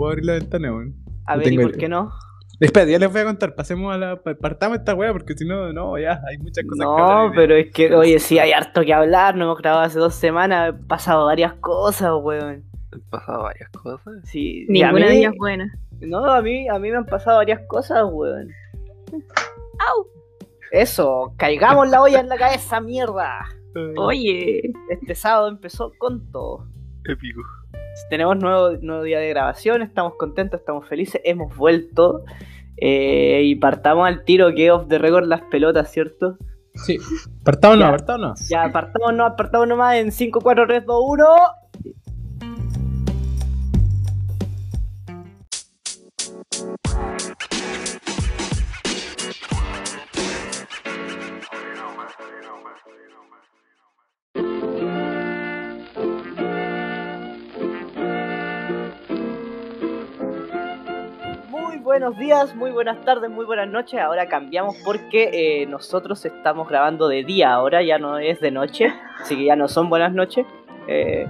[0.00, 0.94] puedo abrir la ventana, weón.
[1.26, 1.78] A No ver, ¿y por idea.
[1.78, 2.10] qué no?
[2.58, 3.54] Espera, ya les voy a contar.
[3.54, 4.16] Pasemos a la.
[4.22, 7.32] pa- Partamos esta weá, porque si no, no, ya, hay muchas cosas que hablar No,
[7.34, 9.36] pero es que, oye, sí, hay harto que hablar.
[9.36, 10.74] No hemos grabado hace dos semanas.
[10.74, 12.64] Han pasado varias cosas, weón.
[12.92, 14.14] Han pasado varias cosas.
[14.24, 15.72] Sí, Ninguna de ellas buena.
[16.00, 18.48] No, a mí, a mí me han pasado varias cosas, weón.
[19.12, 20.06] ¡Au!
[20.72, 23.38] Eso, caigamos la olla en la cabeza, mierda.
[23.96, 26.66] Oye, Este sábado empezó con todo.
[27.06, 27.40] Épico.
[28.08, 32.24] Tenemos nuevo, nuevo día de grabación, estamos contentos, estamos felices, hemos vuelto.
[32.82, 36.38] eh, y partamos al tiro que off the record las pelotas, ¿cierto?
[36.74, 36.98] Sí.
[37.44, 37.90] Partamos no, Ya.
[37.90, 38.46] partamos no.
[38.48, 41.24] Ya, apartamos no, apartamos nomás en 5, 4, 3, 2, 1.
[61.90, 63.98] Buenos días, muy buenas tardes, muy buenas noches.
[64.00, 65.30] Ahora cambiamos porque
[65.62, 69.56] eh, nosotros estamos grabando de día ahora, ya no es de noche, así que ya
[69.56, 70.46] no son buenas noches.
[70.86, 71.26] Eh,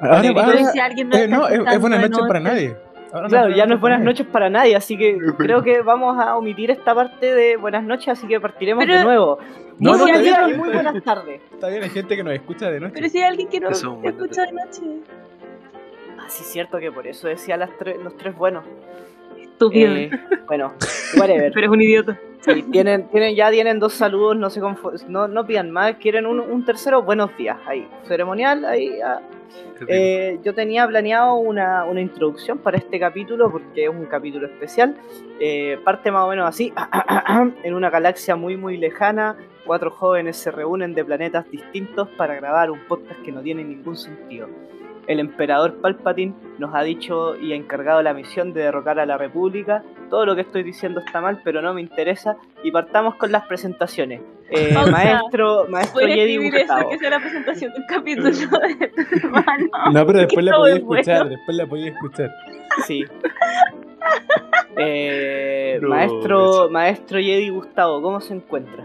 [0.00, 2.38] Ahora, ahora- pero si alguien no eh, no, es, es escuchando buena de noche para
[2.38, 2.76] nadie.
[3.12, 6.36] Ahora claro, ya no es buenas noches para nadie, así que creo que vamos a
[6.36, 9.38] omitir esta parte de buenas noches, así que partiremos Pero- de nuevo.
[9.80, 11.40] No, muy no, buenos está días y muy buenas tardes.
[11.52, 12.92] Está bien, hay gente que nos escucha de noche.
[12.94, 14.80] pero si hay alguien que no Eso es un buen escucha de noche.
[16.16, 18.62] Ah, sí, cierto que por eso decía las tres, los tres buenos.
[19.56, 19.90] Estúpido.
[19.94, 20.10] Eh,
[20.46, 20.74] bueno,
[21.18, 21.50] whatever.
[21.50, 22.20] pero es un idiota.
[22.40, 24.60] Sí, tienen, tienen, ya tienen dos saludos, no se
[25.08, 29.00] no, no pidan más, quieren un, un tercero, buenos días, ahí, ceremonial, ahí.
[29.02, 29.22] ah.
[29.88, 34.94] Eh, yo tenía planeado una, una introducción para este capítulo porque es un capítulo especial.
[35.40, 36.72] Eh, parte más o menos así,
[37.62, 42.70] en una galaxia muy muy lejana, cuatro jóvenes se reúnen de planetas distintos para grabar
[42.70, 44.48] un podcast que no tiene ningún sentido.
[45.06, 49.16] El emperador Palpatine nos ha dicho y ha encargado la misión de derrocar a la
[49.16, 49.82] República.
[50.10, 52.36] Todo lo que estoy diciendo está mal, pero no me interesa.
[52.64, 54.20] Y partamos con las presentaciones.
[54.50, 56.90] Eh, maestro, maestro Jedi eso, Gustavo.
[56.90, 59.66] que sea la presentación del capítulo de tu hermano.
[59.92, 61.00] No, pero después la podía bueno.
[61.00, 62.30] escuchar, después la podía escuchar.
[62.86, 63.04] Sí.
[64.78, 66.70] Eh, No, maestro, eso.
[66.70, 68.84] maestro Jedi Gustavo, ¿cómo se encuentra?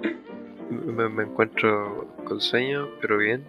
[0.69, 3.43] Me, me encuentro con sueño, pero bien.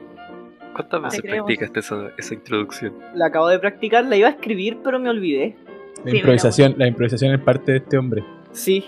[0.75, 1.47] ¿Cuántas veces creemos.
[1.47, 2.95] practicaste esa, esa introducción?
[3.15, 5.57] La acabo de practicar, la iba a escribir, pero me olvidé.
[6.05, 8.25] La Sí, improvisación, la improvisación es parte de este hombre.
[8.53, 8.85] Sí,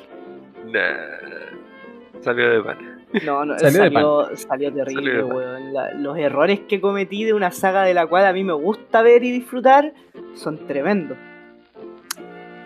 [0.67, 0.81] Nah.
[2.21, 2.99] Salió de pana.
[3.25, 5.37] no, no, Salió salió, de salió, terrible, Salió de pan.
[5.37, 5.73] weón.
[5.75, 9.03] La- los errores que cometí de una saga de la cual a mí me gusta
[9.03, 9.93] ver y disfrutar
[10.35, 11.19] son tremendos.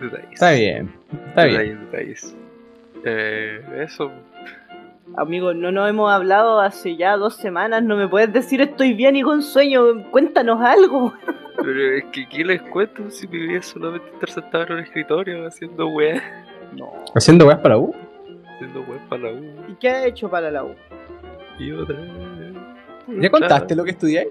[0.01, 0.33] Detalles.
[0.33, 0.91] Está bien,
[1.29, 1.91] está bien.
[1.91, 2.37] Detalles.
[3.05, 4.13] Eh, eso.
[5.19, 9.17] Amigo, no nos hemos hablado hace ya dos semanas, no me puedes decir estoy bien
[9.17, 11.13] y con sueño, cuéntanos algo.
[11.57, 15.45] Pero es que, ¿qué les cuento si mi vida solamente estar sentado en un escritorio
[15.45, 16.23] haciendo weá?
[16.73, 16.93] No.
[17.17, 17.93] ¿Haciendo weas para U?
[18.55, 20.75] Haciendo weá para la U ¿Y qué ha hecho para la U?
[21.59, 21.99] y otra.
[23.09, 24.29] ¿Ya contaste lo que estudiáis?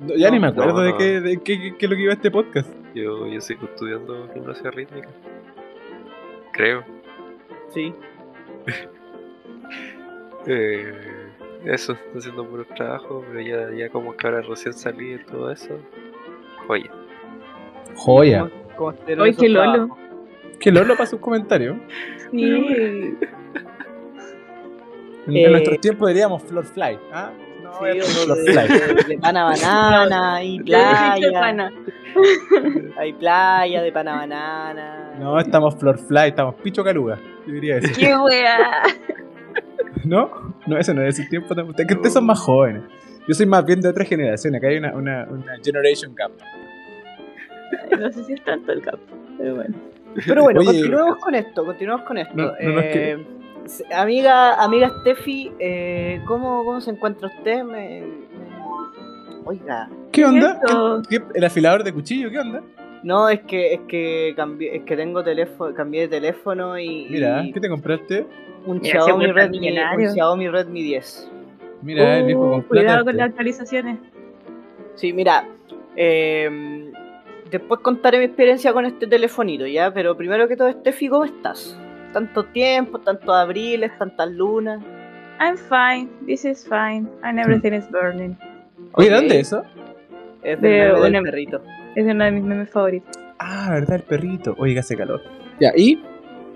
[0.00, 2.02] No, ya No, ni me acuerdo no, de qué de qué, qué es lo que
[2.02, 2.68] iba este podcast.
[2.94, 5.08] Yo, yo sigo estudiando gimnasia rítmica.
[6.52, 6.84] Creo.
[7.72, 7.94] Sí.
[10.46, 10.92] Eh,
[11.64, 15.50] eso, estoy haciendo puros trabajos, pero ya, ya como que ahora recién salí de todo
[15.50, 15.78] eso.
[16.66, 16.90] Joya.
[17.96, 18.50] Joya.
[18.76, 19.04] ¿Cómo- esos
[19.40, 19.72] qué lolo.
[19.72, 19.98] trabajos?
[20.60, 21.76] Que Lolo para sus comentarios.
[22.30, 23.16] Sí.
[25.26, 26.98] En, Eh, nuestros tiempos diríamos Floor Fly.
[27.12, 27.30] ¿ah?
[27.62, 28.68] No, Sí, de, Fly.
[28.94, 31.72] de- de pana banana, y playa, pana.
[32.98, 35.12] hay playa de pana banana.
[35.18, 37.18] No, estamos Floor Fly, estamos Picho Caluga.
[37.46, 37.92] Yo diría eso.
[37.98, 38.82] ¡Qué wea!
[40.08, 40.54] ¿No?
[40.66, 41.54] No, eso no es ese tiempo.
[41.54, 42.82] que ustedes son más jóvenes.
[43.26, 44.54] Yo soy más bien de otra generación.
[44.54, 46.32] Acá hay una, una, una generation gap.
[47.98, 49.02] No sé si es tanto el campo,
[49.38, 49.74] pero bueno.
[50.26, 50.66] Pero bueno, Oye.
[50.68, 52.34] continuemos con esto, continuemos con esto.
[52.36, 53.26] No, no, no, Eh,
[53.94, 57.64] amiga, amiga Steffi, eh, ¿cómo, ¿cómo se encuentra usted?
[57.64, 60.60] Me- me- Oiga, ¿Qué onda?
[60.64, 61.02] eso?
[61.08, 62.30] ¿Qué- qué- ¿El afilador de cuchillo?
[62.30, 62.62] ¿Qué onda?
[63.04, 67.44] No, es que es que cambié, es que tengo teléfono, cambié de teléfono y, Mira,
[67.44, 68.26] y ¿qué te compraste?
[68.66, 70.08] un Mira, Xiaomi Redmi, millonario.
[70.08, 71.30] un Xiaomi Redmi 10.
[71.82, 73.04] Mira, el viejo Uh, con cuidado plata.
[73.04, 73.98] con las actualizaciones.
[74.94, 75.46] Sí, mira,
[75.96, 76.90] eh,
[77.50, 79.92] después contaré mi experiencia con este telefonito, ¿ya?
[79.92, 81.78] Pero primero que todo, Steffi, ¿cómo estás?
[82.12, 84.80] Tanto tiempo, tantos abriles, tantas lunas.
[85.40, 86.08] I'm fine.
[86.26, 87.06] This is fine.
[87.22, 88.36] And everything is burning.
[88.92, 89.14] Oye, Ok.
[89.16, 89.62] ¿dónde es eso?
[90.42, 91.60] Es De del meme del una- perrito.
[91.94, 93.16] Es uno de mis memes favoritos.
[93.38, 93.96] Ah, ¿verdad?
[93.96, 94.54] El perrito.
[94.58, 95.22] Oye, que hace calor.
[95.60, 96.02] Ya, ¿y?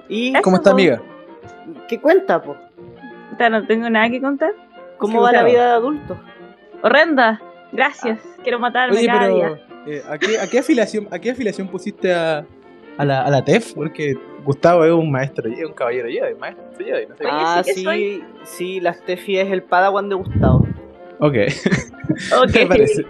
[0.09, 1.01] ¿Y ¿Cómo está, amiga?
[1.89, 2.57] qué cuenta, po?
[3.31, 4.53] Puta, No tengo nada que contar.
[4.97, 6.19] ¿Cómo Sí, va la vida de adulto?
[6.83, 7.41] Horrenda.
[7.73, 8.21] Gracias.
[8.43, 9.61] Quiero matarme Oye, cada día.
[9.85, 9.97] pero.
[9.97, 12.45] eh, ¿a, qué, a, qué afiliación, ¿a qué afiliación pusiste a,
[12.97, 13.75] a, la, a la TEF?
[13.75, 14.15] Porque
[14.45, 17.25] Gustavo es un maestro, es un caballero Jedi, maestro Jedi, no sé.
[17.31, 20.67] Ah, sí sí, sí, la Steffi es el Padawan de Gustavo.
[21.21, 21.35] Ok,
[22.43, 22.55] Ok.
[22.55, 23.05] me parece.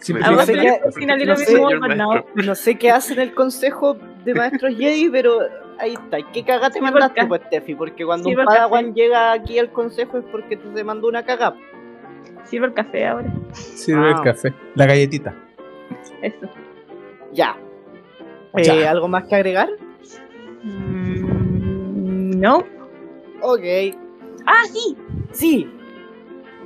[0.00, 2.74] Sé no sé.
[2.74, 5.38] No qué hace en el consejo de maestros Jedi, pero
[5.78, 6.18] ahí está.
[6.18, 7.74] ¿Y ¿Qué cagada te Sirve mandaste, pues, Steffi?
[7.74, 11.22] Porque cuando Sirve un Padawan llega aquí al consejo es porque tú te mandó una
[11.24, 11.56] cagada.
[12.44, 13.32] Sirvo el café ahora.
[13.52, 14.14] Sirve Ah.
[14.16, 14.54] el café.
[14.74, 15.34] La galletita.
[16.22, 16.48] Eso.
[17.32, 17.56] Ya.
[18.56, 18.86] Eh.
[18.86, 19.68] ¿Algo más que agregar?
[20.62, 22.58] Mm, no.
[23.42, 23.64] Ok.
[24.46, 24.96] Ah, sí.
[25.32, 25.70] Sí.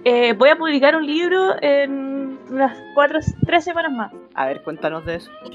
[0.04, 2.13] Eh, voy a publicar un libro en
[2.50, 4.12] unas cuatro, tres semanas más.
[4.34, 5.30] A ver, cuéntanos de eso.
[5.44, 5.52] O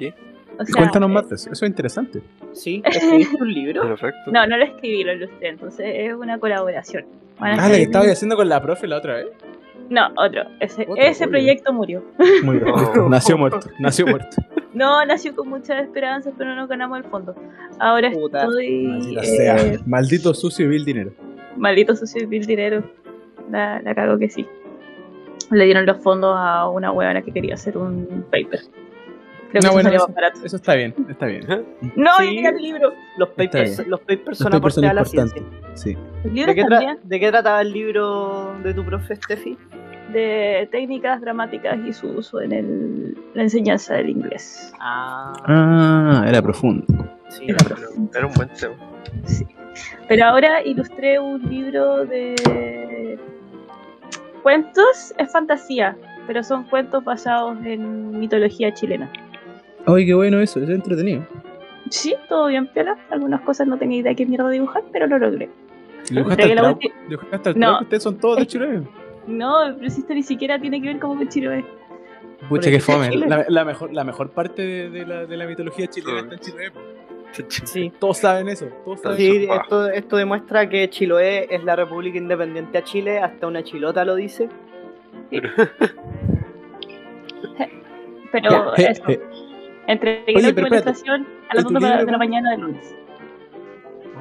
[0.66, 2.22] sea, Cuéntanos eh, más de eso, eso es interesante.
[2.52, 3.82] Sí, ¿escribiste un libro?
[3.84, 4.32] Perfecto.
[4.32, 7.06] No, no lo escribí, lo ilustré, entonces es una colaboración.
[7.40, 9.28] Van Ah, la que escribir- estaba haciendo con la profe la otra vez.
[9.90, 10.44] No, otro.
[10.60, 12.04] Ese, Otro, ese proyecto murió.
[12.44, 12.76] Muy bien.
[13.10, 14.38] Nació muerto, nació muerto.
[14.74, 17.34] No, nació con muchas esperanzas, pero no ganamos el fondo.
[17.80, 18.44] Ahora Puta.
[18.44, 18.84] estoy.
[18.84, 19.80] Maldita eh, sea.
[19.88, 21.12] Maldito sucio y vil dinero.
[21.58, 22.84] Maldito sucio y vil dinero.
[23.50, 24.46] La, la cago que sí.
[25.52, 28.60] Le dieron los fondos a una huevona que quería hacer un paper.
[29.50, 30.40] Creo que No, eso bueno, salió eso, más barato.
[30.46, 31.44] eso está bien, está bien.
[31.96, 32.26] No, Sí.
[32.26, 32.94] y mira el libro.
[33.18, 35.32] Los papers, los papers son Los papers aporte son a la importantes.
[35.34, 35.60] ciencia.
[35.74, 35.98] Sí.
[36.24, 39.58] Los ¿De qué, tra- también ¿De qué trataba el libro de tu profe, Steffi?
[40.14, 44.72] de técnicas dramáticas y su uso en el- la enseñanza del inglés.
[44.80, 46.86] Ah, Ah, era profundo.
[47.30, 47.46] sí.
[47.48, 47.58] Era
[48.16, 48.76] Era un buen tema.
[49.26, 49.46] Sí.
[50.08, 53.18] Pero ahora ilustré un libro de
[54.42, 55.96] cuentos, es fantasía,
[56.28, 59.12] pero son cuentos basados en mitología chilena.
[59.86, 61.26] Oye, qué bueno eso, es entretenido.
[61.90, 62.98] Sí, todo bien, piola.
[63.10, 65.50] Algunas cosas no tenía idea qué mierda dibujar, pero lo logré.
[66.10, 66.80] ¿Dibujaste al trauco?
[67.08, 67.80] ¿Dibujaste al No.
[67.82, 68.82] Ustedes son todos de Chile.
[69.28, 71.64] No, pero si esto ni siquiera tiene que ver como con Chiloé.
[72.48, 73.16] Pucha, que fome.
[73.16, 76.40] La, la mejor, la mejor parte de, de la, de la mitología chilena está en
[76.40, 76.72] Chile.
[77.48, 77.92] Sí.
[78.00, 78.68] Todos saben eso.
[78.84, 83.20] Todos saben Sí, Eso, esto, esto demuestra que Chiloé es la república independiente a Chile,
[83.20, 84.50] hasta una chilota lo dice.
[85.30, 85.50] Pero
[88.34, 89.04] Ya, je- eso,
[89.88, 92.62] entregué Oye, la pero documentación a ¿Y las tu 2 de la, de mañana del
[92.62, 92.96] lunes.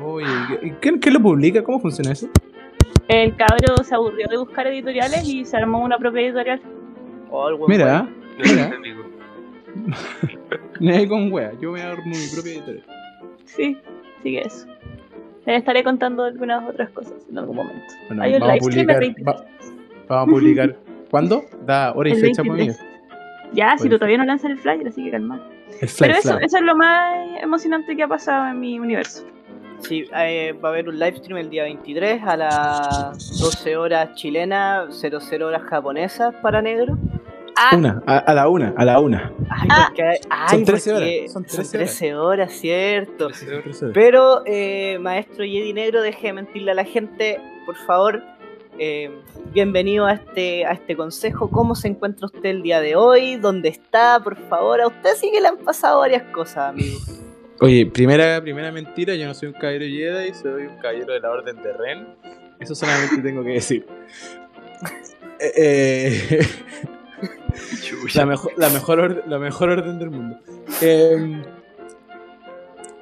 [0.02, 0.26] Oye,
[0.62, 1.62] ¿y ¿quién, quién lo publica?
[1.62, 2.28] ¿Cómo funciona eso?
[3.08, 6.60] El cabro se aburrió de buscar editoriales y se armó una propia editorial.
[7.30, 8.08] O algo Mira,
[8.38, 8.70] Mira.
[10.96, 11.52] ahí con wea.
[11.60, 12.84] Yo me armo mi propia editorial.
[13.56, 13.76] Sí,
[14.22, 14.66] sigue eso.
[15.46, 17.82] Les estaré contando algunas otras cosas en algún momento.
[18.08, 19.00] Bueno, Hay un vamos a live stream el publicar.
[19.00, 19.26] 23.
[19.26, 19.44] va-
[20.08, 20.76] vamos a publicar.
[21.10, 21.42] ¿Cuándo?
[21.64, 22.78] Da hora y El fecha, 23.
[22.80, 22.94] amigo.
[23.54, 25.40] Ya, si todavía no lanzas el flyer, así que calma.
[25.80, 26.44] El fly, Pero eso, fly.
[26.44, 29.24] eso es lo más emocionante que ha pasado en mi universo.
[29.80, 34.12] Sí, eh, va a haber un live stream el día 23 a las 12 horas
[34.16, 36.98] chilenas, 00 horas japonesas para negro.
[37.60, 39.32] Ah, Una, a, a la una, a la una.
[39.50, 39.86] ay, Ah.
[39.88, 43.28] porque, ay, Son 13 porque horas, son son 13 13 horas, cierto.
[43.44, 48.22] Pero, Pero, eh, maestro Jedi Negro, deje de mentirle a la gente, por favor.
[48.80, 49.10] eh,
[49.52, 51.50] bienvenido a este, a este consejo.
[51.50, 53.34] ¿Cómo se encuentra usted el día de hoy?
[53.34, 54.20] ¿Dónde está?
[54.22, 56.96] Por favor, a usted sí que le han pasado varias cosas, amigo.
[57.60, 61.28] Oye, primera, primera mentira, yo no soy un caballero Jedi, soy un caballero de la
[61.30, 62.06] Orden de Ren.
[62.60, 63.84] Eso solamente tengo que decir.
[65.40, 66.46] Eh, eh.
[68.14, 70.38] La, mejor, la, mejor orden, la mejor orden del mundo.
[70.80, 71.42] Eh,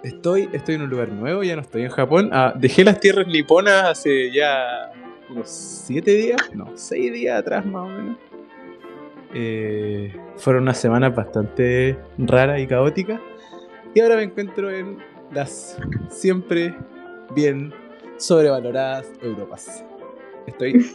[0.03, 2.31] estoy, estoy en un lugar nuevo, ya no estoy en Japón.
[2.33, 4.93] Ah, dejé las tierras niponas hace ya
[5.29, 5.49] unos
[5.87, 8.17] 7 días, no, 6 días atrás más o menos.
[9.35, 13.21] Eh, fueron unas semanas bastante raras y caóticas.
[13.95, 14.99] Y ahora me encuentro en
[15.33, 15.77] las
[16.09, 16.75] siempre
[17.35, 17.73] bien
[18.19, 19.85] sobrevaloradas Europas.
[20.47, 20.87] Estoy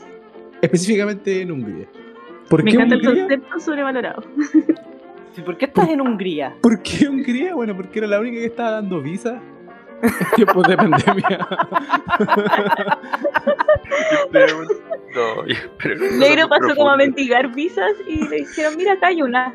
[0.62, 1.88] específicamente en Hungría.
[2.52, 3.24] ¿Por Me qué encanta el Hungría?
[3.28, 4.24] concepto sobrevalorado.
[5.34, 6.54] Sí, ¿Por qué estás en Hungría?
[6.62, 7.56] ¿Por qué Hungría?
[7.56, 9.42] Bueno, porque era la única que estaba dando visa
[10.04, 11.48] en tiempos de pandemia.
[14.32, 14.62] Pero-
[15.16, 19.08] No, yo- pero no Negro pasó como a mendigar visas y le dijeron, mira, acá
[19.08, 19.54] hay una.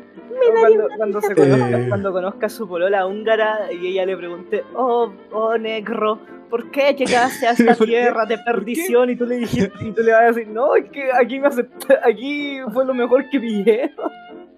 [0.59, 1.85] Cuando, cuando se conozca, Eh.
[1.89, 6.93] cuando conozca a su polola húngara y ella le pregunte, oh, oh negro, ¿por qué
[6.93, 9.09] llegaste a esta tierra de perdición?
[9.09, 11.47] Y tú le dijiste, y tú le vas a decir, no, es que aquí me
[11.47, 13.91] acepta, aquí fue lo mejor que pillé.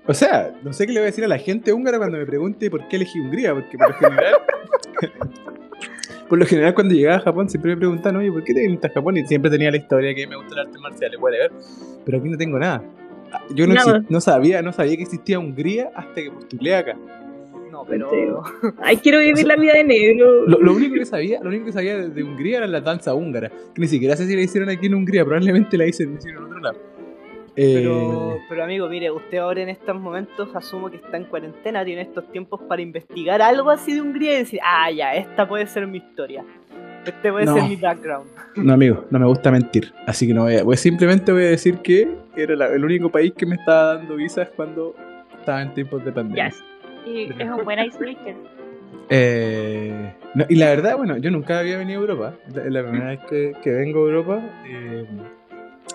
[0.08, 2.26] O sea, no sé qué le voy a decir a la gente húngara cuando me
[2.26, 4.36] pregunte por qué elegí Hungría, porque por lo general.
[6.30, 8.88] por lo general, cuando llegaba a Japón, siempre me preguntan, oye, ¿por qué te viniste
[8.88, 9.18] a Japón?
[9.18, 11.52] Y siempre tenía la historia que me gusta el arte marcial, whatever.
[12.06, 12.84] Pero aquí no tengo nada.
[13.32, 13.76] Ah, Yo no,
[14.10, 16.98] no sabía, no sabía que existía Hungría hasta que postulé acá.
[17.84, 18.44] No, pero...
[18.82, 20.46] Ay, quiero vivir la vida de negro.
[20.48, 23.14] Lo, lo único que sabía, lo único que sabía de, de Hungría era la danza
[23.14, 26.38] húngara, que ni siquiera sé si la hicieron aquí en Hungría, probablemente la hicieron en
[26.38, 26.78] otro lado.
[27.56, 31.84] Pero, Eh, pero amigo, mire, usted ahora en estos momentos asumo que está en cuarentena,
[31.84, 35.68] tiene estos tiempos para investigar algo así de Hungría y decir, ah, ya, esta puede
[35.68, 36.46] ser mi historia.
[37.06, 37.56] Este puede No.
[37.56, 38.30] ser mi background.
[38.56, 39.92] no, amigo, no me gusta mentir.
[40.06, 40.64] Así que no voy a.
[40.64, 44.16] Pues simplemente voy a decir que era la- el único país que me estaba dando
[44.16, 44.96] visas cuando
[45.40, 46.50] estaba en tiempos de pandemia.
[46.50, 46.64] Yes.
[47.06, 48.36] Y es un buen icebreaker.
[49.10, 52.34] Eh, no, y la verdad, bueno, yo nunca había venido a Europa.
[52.48, 54.42] Es la, la primera vez que, que vengo a Europa.
[54.68, 55.06] eh,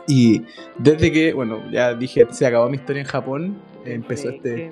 [0.07, 0.43] y
[0.77, 4.71] desde que, bueno, ya dije, se acabó mi historia en Japón, empezó este.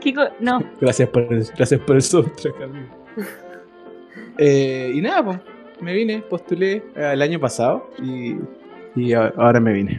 [0.00, 0.60] Kiko, no.
[0.80, 2.86] Gracias por el, gracias por el soundtrack, amigo.
[4.38, 5.38] Eh, y nada, pues,
[5.80, 8.36] me vine, postulé eh, el año pasado y,
[8.94, 9.98] y ahora me vine.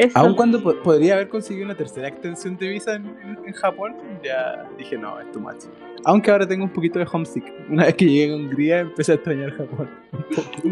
[0.00, 0.18] Eso.
[0.18, 3.94] Aun cuando po- podría haber conseguido una tercera extensión de visa en, en- en Japón,
[4.24, 5.64] ya dije no, es too much.
[6.04, 7.44] Aunque ahora tengo un poquito de homesick.
[7.68, 9.90] Una vez que llegué a Hungría empecé a extrañar Japón.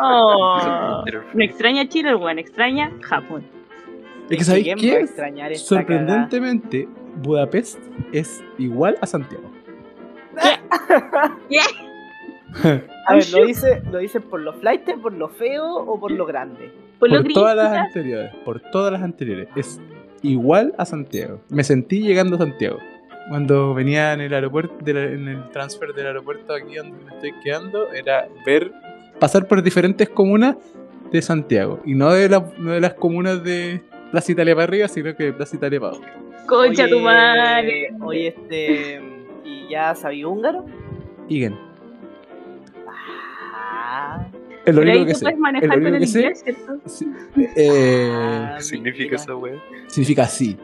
[0.00, 1.02] Oh,
[1.34, 3.44] no extraña Chile, el weón, extraña Japón.
[4.30, 5.00] Es que ¿sabéis ¿Quién va a qué?
[5.04, 6.88] extrañar Sorprendentemente,
[7.22, 7.78] Budapest
[8.12, 9.50] es igual a Santiago.
[13.06, 16.26] A ver, ¿lo dice, ¿lo dice por los flights, por lo feo o por lo
[16.26, 16.72] grande?
[16.98, 19.48] Por todas las anteriores, por todas las anteriores.
[19.56, 19.80] Es
[20.22, 21.40] igual a Santiago.
[21.48, 22.78] Me sentí llegando a Santiago.
[23.28, 27.32] Cuando venía en el aeropuerto, la- en el transfer del aeropuerto aquí donde me estoy
[27.44, 28.72] quedando, era ver,
[29.20, 30.56] pasar por diferentes comunas
[31.12, 31.80] de Santiago.
[31.84, 35.24] Y no de, la- no de las comunas de Plaza Italia para arriba, sino que
[35.24, 36.04] de Plaza Italia para abajo.
[36.46, 37.90] Concha Oye, tu madre.
[38.00, 39.00] Oye, este.
[39.44, 40.64] ¿Y ya sabía húngaro?
[41.28, 41.54] Igen.
[42.86, 44.26] Ah,
[44.68, 45.24] Es lo Pero único ahí que tú sé.
[45.24, 46.76] puedes Es manejar con el inglés, ¿cierto?
[46.86, 47.06] Sí.
[47.56, 49.54] Eh, Ah, ¿Qué significa esa weá?
[49.86, 50.58] significa sí.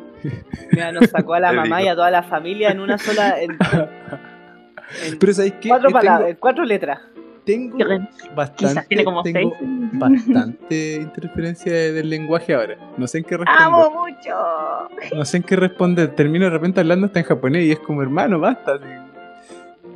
[0.73, 1.88] Mira, nos sacó a la mamá digo.
[1.88, 3.40] y a toda la familia en una sola.
[3.40, 3.52] En,
[5.06, 5.68] en Pero ¿sabéis qué?
[5.68, 7.00] cuatro palabras, en cuatro letras.
[7.44, 9.70] Tengo, tengo bastante, Quizás tiene como tengo seis.
[9.92, 12.76] bastante interferencia de- del lenguaje ahora.
[12.96, 13.62] No sé en qué responder.
[13.66, 15.14] ¡Amo mucho!
[15.14, 16.14] No sé en qué responder.
[16.14, 18.75] Termino de repente hablando hasta en japonés y es como, hermano, basta.
[18.76, 18.84] así.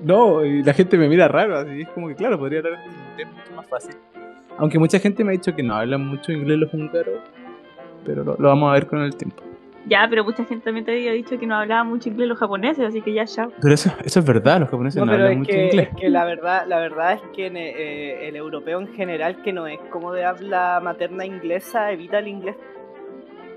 [0.03, 1.57] No, y la gente me mira raro.
[1.59, 2.79] Así es como que, claro, podría hablar
[3.11, 3.95] inglés mucho más fácil.
[4.59, 7.21] Aunque mucha gente me ha dicho que no hablan mucho inglés los húngaros.
[8.05, 9.43] Pero lo, lo vamos a ver con el tiempo.
[9.87, 12.85] Ya, pero mucha gente también te había dicho que no hablaba mucho inglés los japoneses,
[12.85, 13.49] así que ya, ya.
[13.61, 15.89] Pero eso, eso es verdad, los japoneses No, no, pero hablan es mucho que, inglés.
[15.91, 19.53] es que la verdad, la verdad es que en, eh, el europeo en general que
[19.53, 22.57] no es como de habla materna inglesa evita el inglés.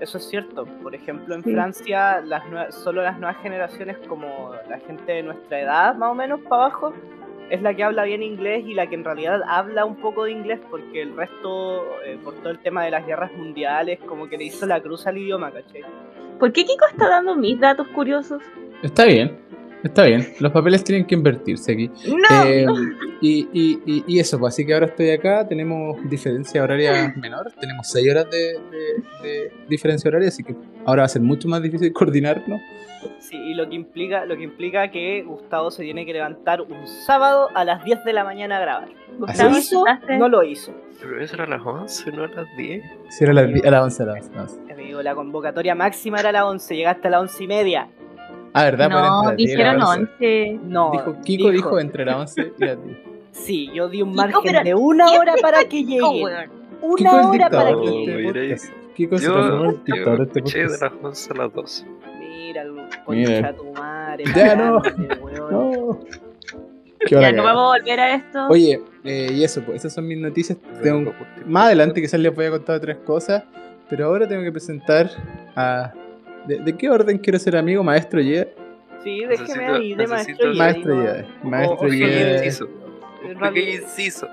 [0.02, 0.66] Eso es cierto.
[0.82, 1.52] Por ejemplo, en Sí.
[1.52, 2.42] Francia las
[2.74, 6.92] solo las nuevas generaciones como la gente de nuestra edad, más o menos para abajo,
[7.50, 10.32] es la que habla bien inglés y la que en realidad habla un poco de
[10.32, 14.36] inglés porque el resto, eh, por todo el tema de las guerras mundiales, como que
[14.38, 15.82] le hizo la cruz al idioma, ¿cachai?
[16.40, 18.42] ¿Por qué Kiko está dando mis datos curiosos?
[18.82, 19.38] Está bien,
[19.84, 20.32] está bien.
[20.40, 21.90] Los papeles tienen que invertirse aquí.
[22.06, 22.44] ¡No!
[22.44, 22.66] Eh,
[23.20, 27.52] y, y, y, y eso, pues así que ahora estoy acá, tenemos diferencia horaria menor,
[27.60, 31.46] tenemos 6 horas de, de- de diferencia horaria, así que ahora va a ser mucho
[31.48, 32.60] más difícil coordinarnos.
[33.18, 36.86] Sí, y lo que implica, lo que implica que Gustavo se tiene que levantar un
[36.86, 38.88] sábado a las 10 de la mañana a grabar.
[39.18, 39.84] Gustavo.
[40.18, 40.72] No lo hizo.
[41.00, 42.82] Pero eso era a las 11, no a las 10.
[43.08, 44.30] Si era a las, die- a las 11 a las 11.
[44.38, 44.72] a las 11.
[44.72, 47.88] Amigo, la convocatoria máxima era a las 11, llegaste a las 11 y media.
[48.54, 48.86] Ah, ¿verdad?
[48.86, 50.02] Entre No, las 10 y dijeron las 11.
[50.02, 50.60] 11.
[50.64, 50.90] No.
[50.92, 52.98] Dijo, Kiko dijo, entre las 11 y las 10.
[53.32, 56.02] Sí, yo di un Kiko, margen pero- de una ¿quién hora para que llegue.
[56.82, 58.24] Una hora para que llegue.
[58.24, 58.64] podcast.
[58.94, 60.82] Kiko se transformó en dictador de este escuché de podcast.
[60.82, 61.86] las 11 a las 12.
[62.18, 62.64] Mira,
[63.06, 64.24] concha tu madre.
[64.36, 64.82] Ya no.
[65.50, 65.98] No.
[67.10, 68.46] Ya, no vamos a volver a esto.
[68.48, 70.56] Oye, eh, y eso, pues esas son mis noticias.
[70.82, 71.12] Tengo-
[71.46, 73.42] más adelante quizás les voy a contar otras cosas,
[73.90, 75.10] pero ahora tengo que presentar
[75.56, 75.92] a...
[76.46, 77.82] ¿De, de qué orden quiero ser amigo?
[77.84, 78.48] Maestro Jedi.
[79.04, 81.02] Sí, déjeme Necesito- ahí de maestro Jedi, Maestro.
[81.02, 81.24] Jedi.
[81.42, 82.64] Maestro Jedi.
[83.32, 84.28] Un pequeño inciso.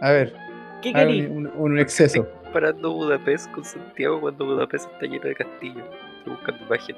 [0.00, 0.34] A ver,
[0.82, 1.28] ¿Qué haga querís?
[1.28, 2.26] un, un- un exceso.
[2.44, 5.84] Comparando Budapest con Santiago cuando Budapest está lleno de castillos.
[6.18, 6.96] Estoy buscando imagen.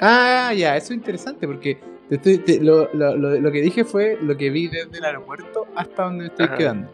[0.00, 3.84] Ah, ya, eso es interesante porque te estoy- te- lo, lo- lo- lo que dije
[3.84, 6.56] fue lo que vi desde el aeropuerto hasta donde me estoy Ajá.
[6.56, 6.92] quedando.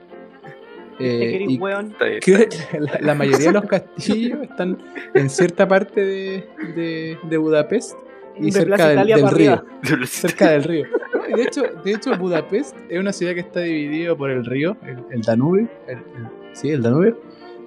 [1.00, 1.94] ¿Qué Eh, y weón?
[2.20, 4.78] Que la, la mayoría de los castillos están
[5.14, 7.94] en cierta parte de, de- de Budapest
[8.38, 9.64] y De cerca del, del río.
[10.06, 10.86] cerca del río.
[11.34, 14.98] De hecho, de hecho, Budapest es una ciudad que está dividida por el río, el,
[15.10, 17.18] el Danubio, el- el- sí, el Danubio,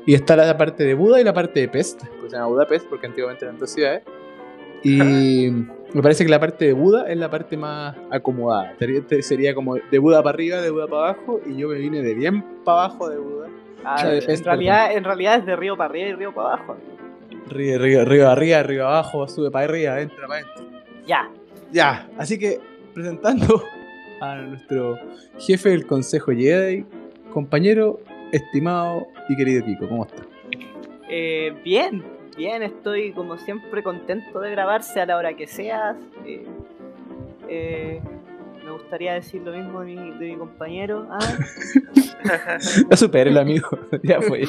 [0.05, 2.87] y está la parte de Buda y la parte de Pest, pues se llama Budapest
[2.87, 4.03] porque antiguamente eran dos ciudades.
[4.83, 5.49] Y
[5.93, 8.75] me parece que la parte de Buda es la parte más acomodada.
[8.79, 12.01] Sería, sería como de Buda para arriba, de Buda para abajo, y yo me vine
[12.01, 13.47] de bien para abajo de Buda.
[13.85, 16.77] Ah, de en, realidad, en realidad es de río para arriba y río para abajo.
[17.49, 20.65] Río, río, río arriba, río abajo, sube para arriba, entra para adentro.
[21.05, 21.29] Ya.
[21.71, 22.59] Ya, así que
[22.93, 23.63] presentando
[24.21, 24.97] a nuestro
[25.37, 26.85] jefe del Consejo Jedi,
[27.31, 27.99] compañero,
[28.31, 29.87] estimado y querido Kiko.
[29.89, 30.23] ¿Cómo está?
[31.09, 32.03] Eh, bien,
[32.35, 35.95] bien, estoy como siempre contento de grabarse a la hora que sea.
[36.25, 36.45] Eh,
[37.49, 38.01] eh,
[38.65, 41.07] me gustaría decir lo mismo de mi, de mi compañero.
[41.11, 41.19] Ah,
[42.89, 43.67] Ya superé el amigo,
[44.03, 44.43] ya fue.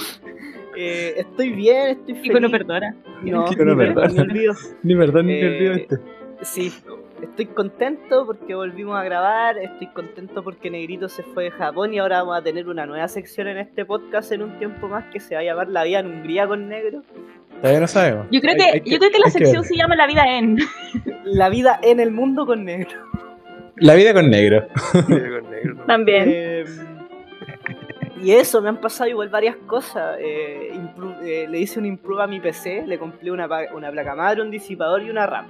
[0.76, 2.22] eh, estoy bien, estoy feliz.
[2.28, 2.94] Kiko no perdona.
[3.22, 4.08] No, no ni- perdona.
[4.08, 4.54] ni olvido.
[4.82, 5.96] Ni perdón ni Eh, olvido este.
[6.42, 6.72] Sí,
[7.24, 11.98] estoy contento porque volvimos a grabar, estoy contento porque Negrito se fue de Japón y
[11.98, 15.20] ahora vamos a tener una nueva sección en este podcast en un tiempo más que
[15.20, 17.02] se va a llamar La vida en Hungría con Negro.
[17.60, 18.26] Todavía no sabemos.
[18.30, 20.58] Yo creo Hay- que, yo creo que la sección se llama La vida en.
[21.24, 22.98] La vida en el mundo con Negro.
[23.76, 24.68] La vida con negro.
[24.92, 25.08] Con
[25.50, 25.76] negro.
[25.86, 26.24] También.
[26.28, 26.64] Eh,
[28.22, 30.16] y eso, me han pasado igual varias cosas.
[30.20, 30.70] Eh,
[31.24, 34.50] eh, le hice un improve a mi PC, le compré una, una placa madre, un
[34.50, 35.46] disipador y una RAM.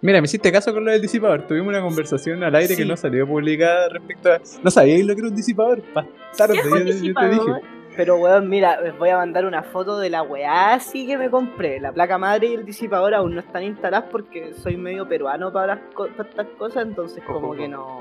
[0.00, 1.42] Mira, me hiciste caso con lo del disipador.
[1.46, 4.40] Tuvimos una conversación al aire que no salió publicada respecto a.
[4.62, 5.82] No sabíais lo que era un disipador.
[5.92, 7.30] Bastardo, ¿Qué es yo, un yo te disipador?
[7.56, 7.68] dije.
[7.96, 11.28] Pero weón, mira, les voy a mandar una foto de la weá así que me
[11.30, 11.80] compré.
[11.80, 15.74] La placa madre y el disipador aún no están instaladas porque soy medio peruano para,
[15.74, 17.98] las co- para estas cosas, entonces como que no.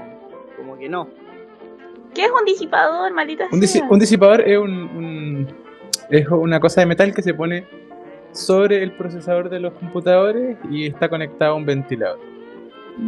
[0.56, 1.10] Como que no.
[2.14, 5.48] ¿Qué es un disipador, maldita Un, disi- un disipador es, un, un-
[6.12, 7.66] es una cosa de metal que se pone
[8.32, 12.20] sobre el procesador de los computadores y está conectado a un ventilador.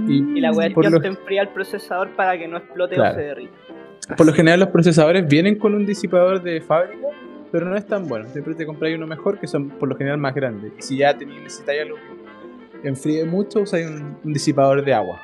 [0.07, 2.93] y- Y la Mm, Por es lo- que enfría el procesador para que no explote
[2.95, 3.11] Claro.
[3.11, 3.53] o se derrita.
[4.15, 7.07] Por lo general los procesadores vienen con un disipador de fábrica,
[7.51, 8.27] pero no es tan bueno.
[8.29, 10.73] Siempre te compráis uno mejor que son por lo general más grandes.
[10.77, 11.97] Y si ya necesitáis algo
[12.81, 15.19] que enfríe mucho, usáis un, un disipador de agua.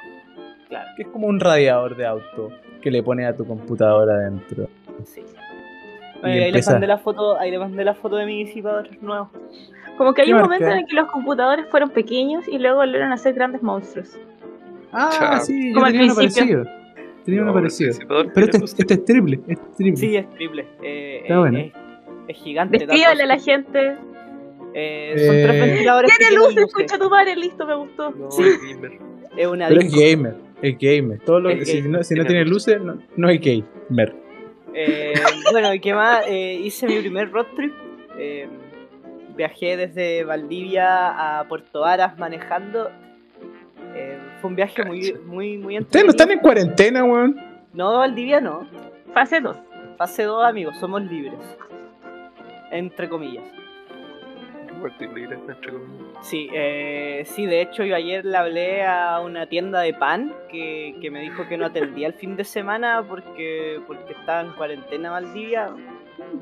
[0.68, 0.90] Claro.
[0.98, 2.50] Que es como un radiador de auto
[2.82, 4.68] que le pones a tu computadora adentro.
[5.04, 5.22] Sí.
[6.30, 8.90] Bueno, ahí les empieza- mandé la foto, ahí les mandé la foto de mi disipador
[9.02, 9.30] nuevo.
[9.98, 10.54] Como que hay ¿Qué un marca?
[10.56, 14.18] momento en el que los computadores fueron pequeños y luego volvieron a ser grandes monstruos.
[14.92, 15.40] Ah, Chao.
[15.46, 16.64] sí, yo Como al tenía uno principio.
[16.64, 16.86] parecido.
[17.26, 17.94] Tenía uno No, el parecido.
[18.34, 19.98] Pero este, este es triple, es triple.
[19.98, 20.68] Sí, es triple.
[20.84, 21.58] Eh, Está eh, bueno.
[21.60, 21.74] es,
[22.28, 22.78] es gigante.
[22.78, 23.96] Descríbale a la gente.
[24.74, 26.12] Eh, son Eh, tres ventiladores.
[26.18, 26.58] Tiene luces.
[26.68, 28.12] escucha tu madre, listo, me gustó.
[28.12, 28.44] No, Sí.
[28.44, 28.92] el gamer.
[29.38, 30.02] Es una Pero es disco.
[30.02, 31.20] gamer, es gamer.
[31.26, 31.92] Todo lo Es que, si gamer.
[31.92, 34.16] no, si no Tiene tiene luces, no, no es gamer.
[34.78, 35.14] Eh,
[35.52, 36.26] bueno, ¿y qué más?
[36.28, 37.74] Eh, hice mi primer road trip.
[38.18, 38.48] Eh,
[39.36, 42.92] viajé desde Valdivia a Puerto Varas manejando.
[43.96, 47.42] Eh, fue un viaje muy, muy, muy Ustedes no están en cuarentena, weón.
[47.74, 48.68] No, Valdivia no.
[49.14, 49.56] Fase 2.
[49.98, 51.40] Fase 2, amigos, somos libres.
[52.72, 53.46] Entre comillas.
[55.16, 56.06] Libre, entre comillas.
[56.22, 60.96] Sí, eh, sí, de hecho yo ayer le hablé a una tienda de pan que,
[61.02, 65.12] que me dijo que no atendía el fin de semana porque, porque estaba en cuarentena
[65.12, 65.70] Valdivia.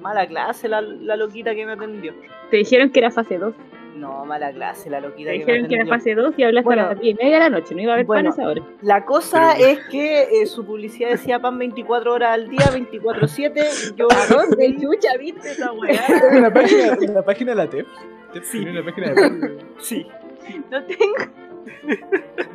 [0.01, 2.13] Mala clase la, la loquita que me atendió.
[2.51, 3.53] Te dijeron que era fase 2.
[3.95, 6.65] No, mala clase la loquita Te que me dijeron que era fase 2 y hablaste
[6.65, 6.81] Bueno.
[6.83, 7.75] a las 10 y media de la noche.
[7.75, 8.31] No iba a haber Bueno.
[8.31, 8.63] pan esa hora.
[8.81, 13.95] La cosa Pero- es que eh, su publicidad decía pan 24 horas al día, 24-7.
[13.95, 16.01] Yo ¿A dónde chucha viste esa weá?
[16.31, 17.85] En la página, en la página de la TEP.
[18.33, 18.57] TEP Sí.
[18.63, 19.61] tiene una página de TEP.
[19.79, 20.07] Sí.
[20.69, 21.15] No tengo.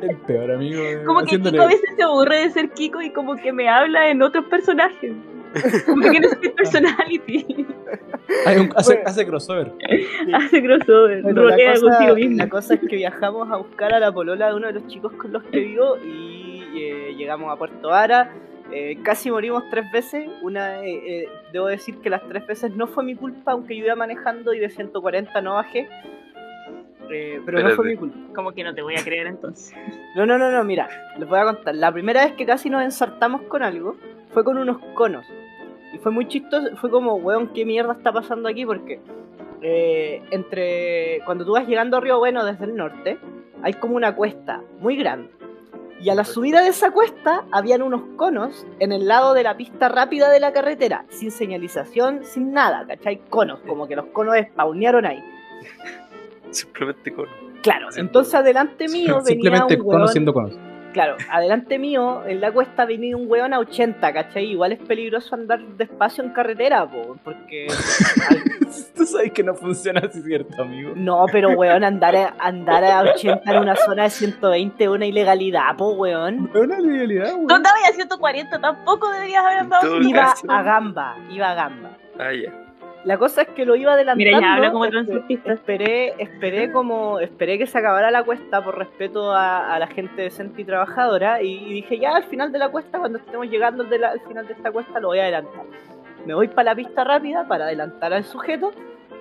[0.01, 0.81] El peor amigo.
[0.81, 3.51] de- Como que haciéndole- Kiko a veces se aburre de ser Kiko y como que
[3.51, 5.13] me habla en otros personajes.
[5.87, 7.65] Como que tiene split personality.
[8.45, 9.09] Hay un- hace, Bueno.
[9.09, 9.71] hace crossover.
[10.35, 11.23] Hace crossover.
[11.23, 12.37] Bueno, la, cosa, mismo.
[12.37, 15.11] la cosa es que viajamos a buscar a la polola de uno de los chicos
[15.13, 18.31] con los que vivo y eh, llegamos a Puerto Vara.
[18.71, 20.29] Eh, casi morimos tres veces.
[20.41, 23.85] Una, eh, eh, debo decir que las tres veces no fue mi culpa, aunque yo
[23.85, 25.89] iba manejando y de 140 no bajé.
[27.11, 28.17] Eh, pero no fue mi culpa.
[28.35, 29.75] Como que no te voy a creer entonces.
[30.15, 31.75] No, no, no, no, mira, les voy a contar.
[31.75, 33.95] La primera vez que casi nos ensartamos con algo
[34.31, 35.25] fue con unos conos.
[35.93, 38.65] Y fue muy chistoso, fue como, weón, ¿qué mierda está pasando aquí?
[38.65, 39.01] Porque
[39.61, 43.17] eh, entre cuando tú vas llegando a Río Bueno desde el norte,
[43.63, 45.38] hay como una cuesta muy grande.
[46.01, 49.57] Y a la subida de esa cuesta habían unos conos en el lado de la
[49.57, 53.21] pista rápida de la carretera, sin señalización, sin nada, ¿cachai?
[53.29, 55.23] Conos, como que los conos spawnearon ahí.
[56.51, 57.27] Simplemente con.
[57.61, 60.57] Claro, entonces adelante mío venía Simplemente un weón, conociendo conos.
[60.93, 64.45] Claro, adelante mío, en la cuesta venía un weón a 80, ¿cachai?
[64.45, 67.67] Igual es peligroso andar despacio en carretera, po, porque...
[68.95, 70.93] Tú sabes que no funciona así, ¿cierto, amigo?
[70.95, 75.05] No, pero weón, andar a, andar a 80 en una zona de 120 es una
[75.05, 76.49] ilegalidad, po, weón.
[76.53, 77.47] Es una legalidad, weón.
[77.47, 80.51] Tú andabas a 140, tampoco deberías haber andado Iba caso.
[80.51, 81.97] a gamba, iba a gamba.
[82.17, 82.68] Ah, ya.
[83.05, 84.17] La cosa es que lo iba adelantando.
[84.17, 85.53] Mira, ya habla como transportista.
[85.53, 90.21] Esperé, esperé como, esperé que se acabara la cuesta por respeto a, a la gente
[90.23, 93.83] decente y trabajadora y, y dije ya al final de la cuesta, cuando estemos llegando
[93.83, 95.63] al, de la- al final de esta cuesta, lo voy a adelantar.
[96.25, 98.71] Me voy para la pista rápida para adelantar al sujeto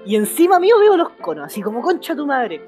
[0.04, 2.60] y encima mío veo los conos, así como concha tu madre.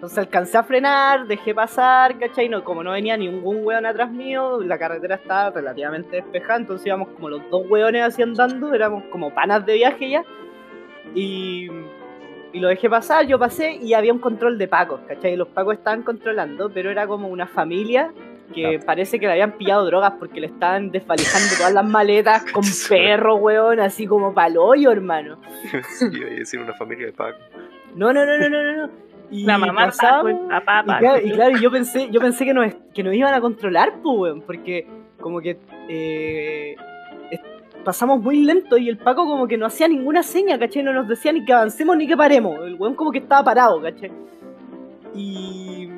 [0.00, 2.48] Entonces alcancé a frenar, dejé pasar, ¿cachai?
[2.48, 7.08] No, como no venía ningún weón atrás mío, la carretera estaba relativamente despejada, entonces íbamos
[7.08, 10.24] como los dos weones así andando, éramos como panas de viaje ya.
[11.14, 11.68] Y,
[12.50, 15.36] y lo dejé pasar, yo pasé y había un control de pacos, ¿cachai?
[15.36, 18.10] Los pacos estaban controlando, pero era como una familia
[18.54, 22.64] que parece que le habían pillado drogas porque le estaban desvalijando todas las maletas con
[22.88, 25.38] perro, weón, así como paloyo, hermano.
[26.10, 27.38] Iba a decir una familia de Paco.
[27.94, 29.09] No, no, no, no, no, no.
[29.30, 32.44] Y La mamá pasamos- Paco, el papá y claro, y claro, yo pensé, yo pensé
[32.44, 34.86] que nos, que nos iban a controlar, pues, weón, porque
[35.20, 35.56] como que
[35.88, 36.74] eh,
[37.84, 40.82] pasamos muy lento y el Paco como que no hacía ninguna seña, ¿cachai?
[40.82, 42.58] No nos decía ni que avancemos ni que paremos.
[42.64, 44.10] El weón como que estaba parado, ¿cachai?
[45.14, 45.88] Y,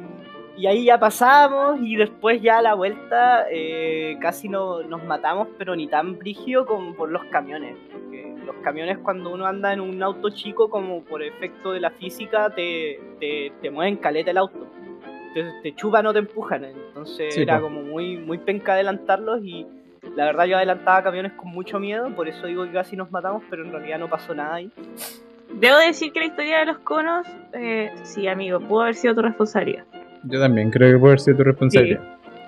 [0.56, 5.48] y ahí ya pasamos y después ya a la vuelta eh, casi no, nos matamos,
[5.58, 7.76] pero ni tan brígido como por los camiones.
[7.92, 11.90] Porque los camiones cuando uno anda en un auto chico, como por efecto de la
[11.90, 14.66] física, te, te, te mueven caleta el auto.
[15.34, 16.64] Te, te chupan o te empujan.
[16.64, 19.66] Entonces Sí, era como muy, muy penca adelantarlos y
[20.16, 23.42] la verdad yo adelantaba camiones con mucho miedo, por eso digo que casi nos matamos,
[23.48, 24.70] pero en realidad no pasó nada ahí.
[25.54, 29.22] Debo decir que la historia de los conos, eh, sí, amigo, pudo haber sido tu
[29.22, 29.84] responsabilidad.
[30.24, 32.00] Yo también creo que puede haber sido tu responsabilidad.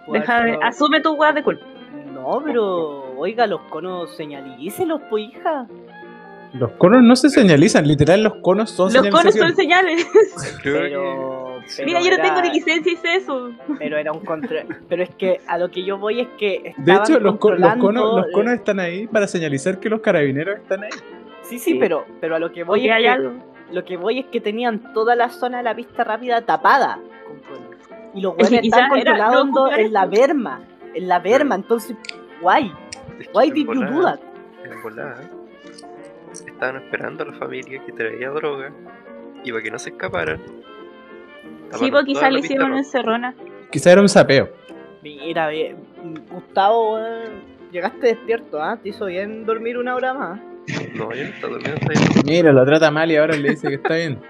[0.08, 1.64] Deja de, asume tu weas de culpa.
[2.12, 5.66] No, pero oiga, los conos señalícelos, pues hija.
[6.52, 10.06] Los conos no se señalizan, literal los conos son Los conos son señales.
[10.62, 13.50] Pero, pero Mira, yo no era- tengo ni licencia y sé eso.
[13.78, 14.66] Pero era un control.
[14.88, 16.74] Pero es que a lo que yo voy es que.
[16.76, 20.00] De hecho, los, co- los controlando- conos, los conos están ahí para señalizar que los
[20.00, 20.90] carabineros están ahí.
[21.42, 21.78] Sí, sí, Sí.
[21.80, 23.32] pero, pero a lo que voy es hay que, algo.
[23.72, 27.38] lo que voy es que tenían toda la zona de la pista rápida tapada con
[27.40, 27.74] conos.
[28.14, 30.60] Y los Es que buenos quizás estaban era- controlando no, en la berma.
[30.94, 31.96] En la berma, entonces,
[32.40, 32.72] guay.
[33.20, 34.20] Es que Why did you do that?
[34.64, 35.20] En volada,
[36.32, 38.72] estaban esperando a la familia que traía droga
[39.44, 40.40] y para que no se escaparan.
[41.72, 42.86] Sí, toda quizás le hicieron una roja.
[42.86, 43.34] encerrona.
[43.70, 44.48] Quizá era un sapeo.
[45.02, 45.76] Mira, bien.
[46.30, 46.98] Gustavo,
[47.72, 48.78] llegaste despierto, ¿ah?
[48.82, 50.40] Te hizo bien dormir una hora más.
[50.94, 52.22] No, ya no está durmiendo, está ahí.
[52.24, 54.18] Mira, lo trata mal y ahora le dice que está bien.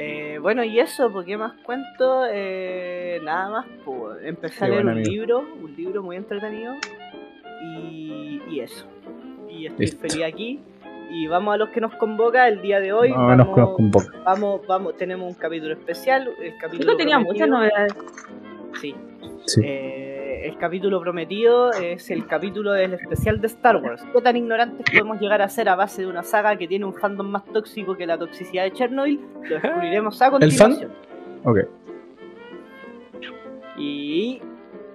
[0.00, 2.24] Eh, bueno, y eso, ¿por qué más cuento?
[2.30, 5.10] Eh, nada más, pues empecé a leer un amigo.
[5.10, 6.74] libro, un libro muy entretenido.
[7.64, 8.86] Y, y eso.
[9.48, 10.00] Y estoy Listo.
[10.08, 10.60] feliz aquí.
[11.10, 13.10] Y vamos a los que nos convoca el día de hoy.
[13.10, 14.06] No, nos vamos, conozco un poco.
[14.24, 16.28] vamos, vamos, tenemos un capítulo especial.
[16.42, 17.46] El capítulo tenía prometido.
[17.46, 17.94] muchas novedades.
[18.80, 18.94] Sí.
[19.46, 19.60] Sí.
[19.64, 24.04] Eh, el capítulo prometido es el capítulo del especial de Star Wars.
[24.12, 26.94] ¿Qué tan ignorantes podemos llegar a ser a base de una saga que tiene un
[26.94, 29.18] fandom más tóxico que la toxicidad de Chernobyl?
[29.48, 30.72] Lo descubriremos a ¿El fan?
[30.74, 30.92] continuación.
[31.44, 31.58] Ok.
[33.78, 34.40] Y.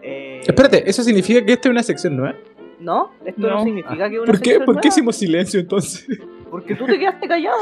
[0.01, 2.33] eh, Espérate, ¿eso significa que esta es una sección nueva?
[2.33, 3.11] No, ¿No?
[3.25, 6.07] Esto no, significa que una ¿Por qué, ¿Por qué hicimos silencio entonces?
[6.49, 7.57] Porque tú te quedaste callado.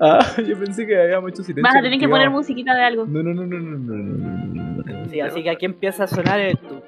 [0.00, 1.62] Ah, yo pensé que había mucho silencio.
[1.62, 3.04] Vas a tener que poner musiquita de algo.
[3.06, 6.56] No, no, no, no, no, no, no, Sí, así que aquí empieza a sonar el
[6.56, 6.80] tu,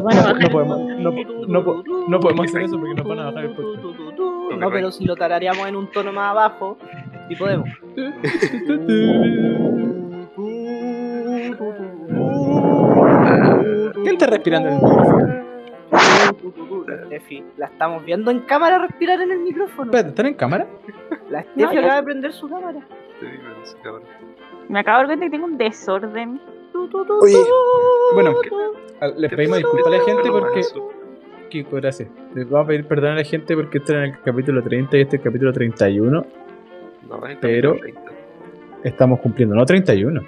[0.00, 0.80] no, podemos,
[2.08, 3.84] no, podemos hacer eso porque nos van a bajar el podcast.
[4.58, 6.78] No, pero si lo tararíamos en un tono más abajo,
[7.28, 7.68] sí podemos.
[14.02, 15.51] ¿Quién está respirando en el micrófono?
[17.06, 19.90] Steffi, la estamos viendo en cámara respirar en el micrófono.
[19.90, 20.66] Espérate, ¿están en cámara?
[21.30, 22.80] La Steffi No, ya- acaba de prender su cámara.
[24.68, 26.40] Me acabo de dar cuenta que tengo un desorden.
[27.20, 27.36] Oye,
[28.14, 28.34] bueno,
[29.16, 30.60] Les pedimos disculpas a la gente porque.
[31.50, 32.08] Kiko, gracias.
[32.34, 34.96] Les vamos a pedir perdón a la gente porque este era en el capítulo 30
[34.96, 36.24] y este es el capítulo 31.
[37.08, 38.12] No, es Pero- capítulo 30.
[38.84, 40.22] Estamos cumpliendo, no 31.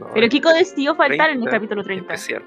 [0.00, 2.12] No, Pero Kiko decidió faltar en el 30 capítulo 30.
[2.12, 2.42] Especial.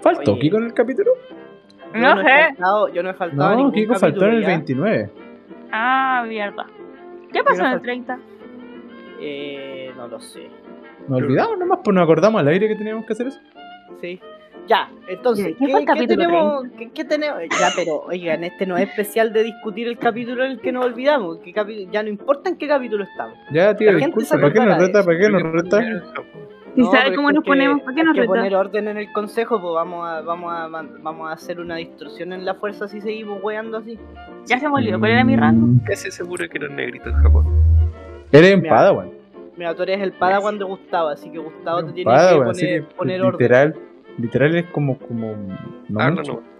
[0.00, 0.40] ¿Faltó Oye.
[0.40, 1.12] Kiko en el capítulo?
[1.94, 2.30] Yo No he sé.
[2.48, 4.48] faltado, yo no he faltado No, ningún Kiko faltó en el ya.
[4.48, 5.10] 29.
[5.72, 6.66] Ah, mierda.
[7.32, 8.18] ¿Qué pasó no en el fal- 30?
[9.20, 10.48] Eh, no lo sé.
[11.08, 13.40] Nos olvidamos nomás, pues nos acordamos al aire que teníamos que hacer eso.
[14.00, 14.20] Sí.
[14.66, 16.64] Ya, entonces, ¿Qué ¿qué, qué capítulo tenemos?
[16.78, 17.40] ¿qué, qué tenemos?
[17.58, 20.84] Ya, pero, oigan, este no es especial de discutir el capítulo en el que nos
[20.84, 21.38] olvidamos.
[21.38, 23.36] ¿Qué capi- ya no importa en qué capítulo estamos.
[23.50, 25.02] Ya, tío, La gente disculpa, se ¿para qué nos reta?
[25.04, 25.78] ¿Para qué nos que reta?
[26.80, 27.80] ¿Y No, sabe cómo nos ponemos?
[27.82, 28.32] ¿Para qué hay nos que reta?
[28.32, 32.32] poner orden en el consejo, pues vamos a, vamos a, vamos a hacer una distorsión
[32.32, 33.98] en la fuerza si seguimos weando así.
[34.46, 34.98] Ya se me olvidó.
[34.98, 35.66] ¿Cuál era mi rango?
[35.66, 35.80] Mm.
[35.84, 37.46] Casi seguro que eran negritos en Japón.
[38.32, 38.62] Eres en.
[38.62, 39.10] Padawan.
[39.56, 42.36] Mira, tú eres el Padawan de Gustavo, así que Gustavo te En tiene que así
[42.38, 43.32] poner, que poner orden.
[43.40, 43.74] literal,
[44.16, 45.36] literal es como, como,
[45.88, 46.32] no Ah, no, mucho.
[46.32, 46.50] no.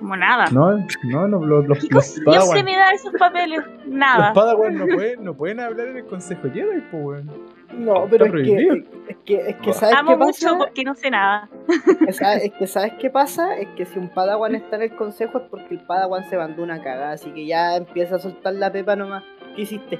[0.00, 0.46] Como nada.
[0.50, 3.60] No, no, no, los, los, los Padawan, me da esos papeles.
[3.86, 4.26] Nada.
[4.30, 7.30] los Padawan no pueden, no pueden hablar en el consejo Jedi, pues, weón.
[7.72, 8.68] No, pero es que,
[9.08, 10.58] es que, es que ¿sabes Amo qué mucho pasa?
[10.58, 11.48] porque no sé nada.
[12.08, 13.56] Es que- es que ¿sabes qué pasa?
[13.58, 16.62] Es que si un Padawan está en el consejo es porque el Padawan se mandó
[16.62, 19.24] una cagada, así que ya empieza a soltar la pepa nomás.
[19.54, 19.98] ¿Qué hiciste?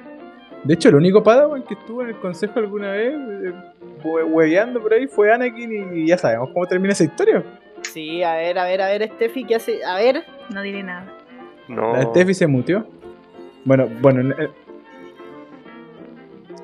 [0.65, 3.53] De hecho, el único Padawan que estuvo en el consejo alguna vez, eh,
[4.03, 7.43] hue- hueveando por ahí, fue Anakin y ya sabemos cómo termina esa historia.
[7.83, 9.85] Sí, a ver, a ver, a ver, Steffi, ¿qué hace?
[9.85, 10.25] A ver.
[10.53, 11.13] No diré nada.
[11.69, 11.93] No.
[11.93, 12.87] La Steffi se mutió.
[13.65, 14.35] Bueno, bueno.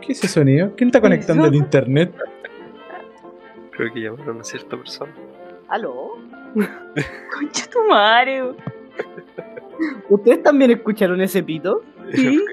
[0.05, 0.73] ¿Qué es ese sonido?
[0.77, 2.13] ¿Quién está conectando el internet?
[3.71, 5.13] Creo que llamaron a cierta persona.
[5.69, 6.17] ¿Aló?
[6.55, 8.43] Concha tu madre.
[10.09, 11.83] ¿Ustedes también escucharon ese pito?
[12.13, 12.45] Sí.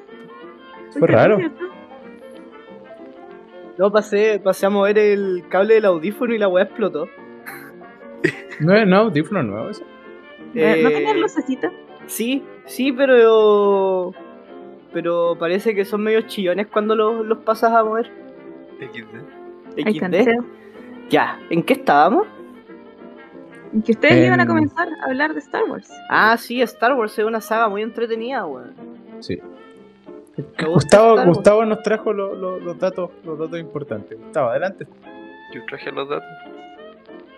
[0.97, 1.37] Fue raro.
[3.77, 7.07] No, pasé, pasé a mover el cable del audífono y la weá explotó.
[8.59, 9.83] No es no, audífono nuevo eso.
[10.53, 11.71] Eh, ¿No Eh, tenías lucecita?
[12.07, 14.13] Sí, sí, pero.
[14.93, 18.11] Pero parece que son medio chillones cuando los, los pasas a mover.
[18.79, 19.81] XD.
[19.91, 20.41] XD.
[21.09, 22.27] Ya, ¿en qué estábamos?
[23.85, 25.91] Que ustedes iban a comenzar a hablar de Star Wars.
[26.09, 28.73] Ah, sí, Star Wars es una saga muy entretenida, weón.
[29.19, 29.39] Sí.
[30.37, 31.27] Gustavo, Star Wars.
[31.27, 34.17] Gustavo nos trajo lo- lo- los datos, los datos importantes.
[34.19, 34.87] Gustavo, adelante.
[35.53, 36.27] Yo traje los datos.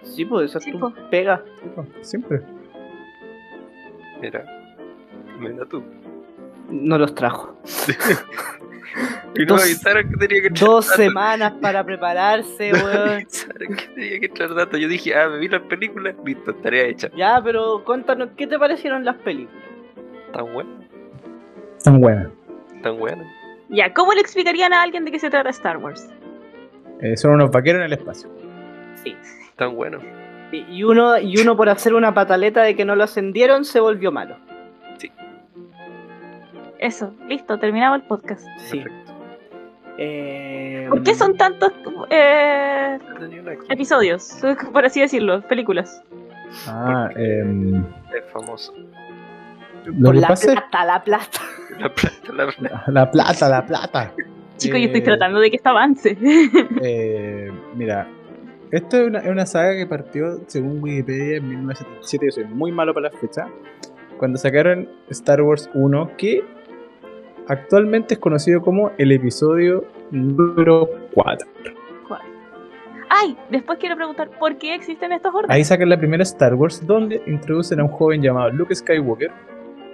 [0.04, 0.94] Sí, pues esa es Sí, tu po.
[1.10, 1.44] pega.
[2.02, 2.42] Siempre.
[4.22, 4.46] Mira.
[5.40, 5.84] Mira tú.
[6.70, 7.58] No los trajo.
[9.34, 10.98] Y no Dos- avisaron que tenía que traer Dos datos.
[11.06, 13.10] semanas para prepararse, No weón.
[13.10, 14.78] avisaron que tenía que traer datos.
[14.80, 16.16] Yo dije, ah, me vi las películas.
[16.26, 17.10] Listo, tarea hecha.
[17.16, 19.64] Ya, pero cuéntanos, ¿qué te parecieron las películas?
[20.34, 20.70] Tan buena.
[21.82, 22.28] Tan buenas.
[22.84, 23.24] Tan buena.
[23.70, 26.10] Ya, ¿cómo le explicarían a alguien de qué se trata Star Wars?
[27.00, 28.30] Eh, son unos vaqueros en el espacio.
[29.02, 29.16] Sí.
[29.56, 30.00] Tan bueno.
[30.52, 33.80] Y y uno, y uno por hacer una pataleta de que no lo ascendieron se
[33.80, 34.36] volvió malo.
[36.82, 38.46] Eso, listo, terminaba el podcast.
[38.58, 38.84] Sí.
[39.98, 41.72] Eh, ¿Por qué son tantos
[42.10, 42.98] eh,
[43.70, 44.38] episodios,
[44.74, 46.04] por así decirlo, películas?
[46.68, 47.84] Ah, em,
[48.16, 48.74] Es famoso.
[49.86, 51.40] lo Por que la pasa es plata, la plata.
[51.80, 52.84] La plata, la plata.
[52.92, 54.12] la plata, la plata.
[54.58, 56.18] Chicos, yo estoy Eh, tratando de que esto avance.
[56.84, 58.08] Eh, mira,
[58.72, 62.26] esto es una, es una saga que partió, según Wikipedia, en 1977.
[62.28, 63.48] Yo soy muy malo para las fechas.
[64.18, 66.44] Cuando sacaron Star Wars 1, que
[67.48, 71.48] actualmente es conocido como el episodio número 4.
[73.14, 75.54] Ay, después quiero preguntar, ¿por qué existen estos órdenes?
[75.54, 79.30] Ahí sacan la primera Star Wars, donde introducen a un joven llamado Luke Skywalker,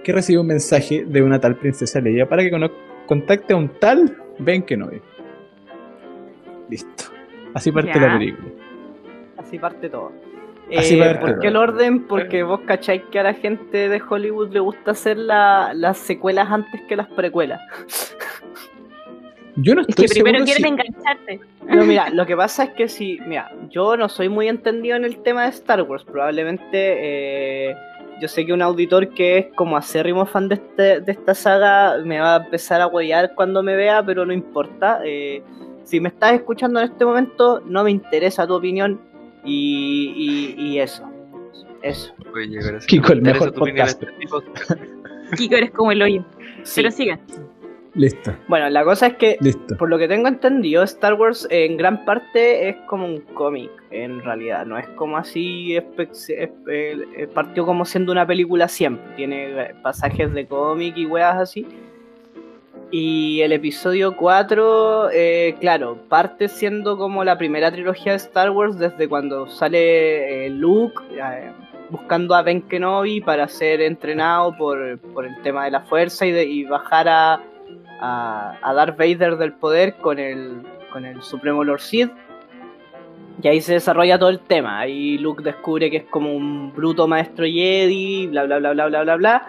[0.04, 2.70] que recibe un mensaje de una tal princesa Leia para que
[3.06, 5.02] contacte a un tal Ben Kenobi.
[6.70, 7.04] Listo.
[7.54, 8.06] Así parte Ya.
[8.06, 8.48] la película.
[9.36, 10.12] Así parte todo.
[10.76, 12.04] Así Eh, ¿Por qué el orden?
[12.06, 16.50] Porque vos cacháis que a la gente de Hollywood le gusta hacer la- las secuelas
[16.50, 17.60] antes que las precuelas.
[19.56, 21.40] Yo no Es estoy que primero seguro quieren si- engancharte.
[21.66, 25.04] No, mira, lo que pasa es que si, mira, yo no soy muy entendido en
[25.04, 26.04] el tema de Star Wars.
[26.04, 26.60] Probablemente
[27.70, 27.74] eh,
[28.20, 31.96] yo sé que un auditor que es como acérrimo fan de, este, de esta saga
[32.04, 35.00] me va a empezar a huellar cuando me vea, pero no importa.
[35.04, 35.42] Eh,
[35.82, 39.00] si me estás escuchando en este momento, no me interesa tu opinión
[39.48, 41.04] y, y- y eso.
[41.82, 42.12] Eso.
[42.86, 44.12] Kiko, el ¿Me interesa mejor podcaster.
[44.20, 44.76] este?
[45.36, 46.24] Kiko, eres como el hoyo.
[46.62, 46.72] Sí.
[46.82, 47.20] Pero sigan.
[47.94, 49.76] Listo, Bueno, la cosa es que listo.
[49.76, 54.20] Por lo que tengo entendido, Star Wars en gran parte es como un cómic, en
[54.22, 54.66] realidad.
[54.66, 59.04] No es como así, es- eh, partió como siendo una película siempre.
[59.16, 61.66] Tiene pasajes de cómic y weas así.
[62.90, 68.78] Y el episodio 4, eh, claro, parte siendo como la primera trilogía de Star Wars
[68.78, 71.52] desde cuando sale eh, Luke eh,
[71.90, 76.64] buscando a Ben Kenobi para ser entrenado por, por el tema de la fuerza y,
[76.64, 77.42] bajar a,
[78.00, 82.10] a, a Darth Vader del poder con el, con el Supremo Lord Sith.
[83.42, 84.80] Y ahí se desarrolla todo el tema.
[84.80, 89.02] Ahí Luke descubre que es como un bruto maestro Jedi, bla bla bla bla bla
[89.02, 89.48] bla bla.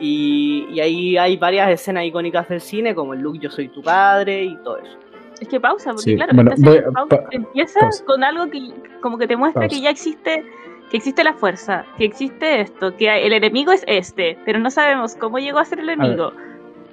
[0.00, 3.82] Y, y ahí hay varias escenas icónicas del cine, como el Luke Yo soy tu
[3.82, 4.98] padre y todo eso.
[5.40, 8.04] Es que pausa, porque Sí, claro, bueno, voy- pausa- pa- empieza pausa.
[8.04, 8.60] con algo que
[9.00, 9.74] como que te muestra Pausa.
[9.76, 10.44] que ya existe,
[10.90, 15.16] que existe la fuerza, que existe esto, que el enemigo es este, pero no sabemos
[15.16, 16.32] cómo llegó a ser el enemigo,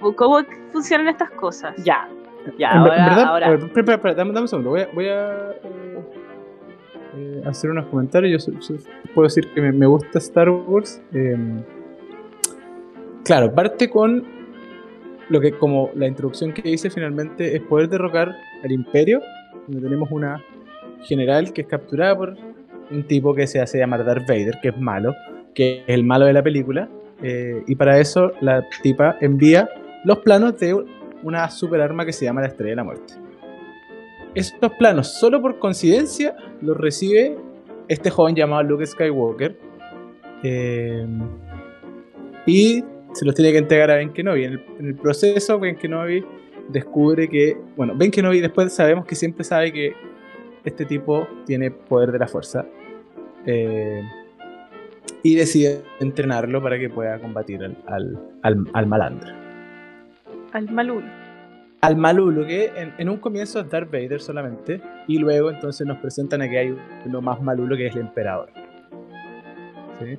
[0.02, 0.40] o cómo
[0.72, 1.76] funcionan estas cosas.
[1.84, 2.08] Ya,
[2.58, 3.48] ya, ahora, en verdad, ahora.
[3.48, 4.70] a ver, espera, espera, espera, dame, dame un segundo.
[4.72, 6.00] Voy a, voy a, eh,
[7.18, 8.48] eh, hacer unos comentarios.
[8.48, 8.74] Yo, so-
[9.14, 11.02] puedo decir que me, me gusta Star Wars.
[11.14, 11.38] eh,
[13.24, 14.24] claro, parte con
[15.30, 19.22] lo que, como la introducción que hice finalmente, es poder derrocar al Imperio.
[19.68, 20.44] Donde tenemos una
[21.04, 22.36] general que es capturada por
[22.92, 25.14] un tipo que se hace llamar Darth Vader, que es malo,
[25.54, 26.90] que es el malo de la película.
[27.22, 29.70] eh, y para eso la tipa envía
[30.06, 30.74] los planos de
[31.22, 33.14] una super arma que se llama la Estrella de la Muerte.
[34.34, 37.38] Estos planos, solo por coincidencia, los recibe
[37.90, 39.58] este joven llamado Luke Skywalker.
[40.44, 41.06] eh,
[42.46, 44.44] y se los tiene que entregar a Ben Kenobi.
[44.46, 46.26] En el, en el proceso, Ben Kenobi
[46.70, 49.94] descubre que, bueno, Ben Kenobi después sabemos que siempre sabe que
[50.64, 52.66] este tipo tiene poder de la fuerza.
[53.46, 54.04] eh,
[55.24, 59.34] y decide entrenarlo para que pueda combatir al, al, al, al malandro.
[60.54, 61.08] Al malulo.
[61.82, 65.98] Al malulo, que en, en un comienzo es Darth Vader solamente, y luego entonces nos
[65.98, 68.50] presentan a que hay uno más malulo que es el emperador.
[70.00, 70.18] ¿Sí?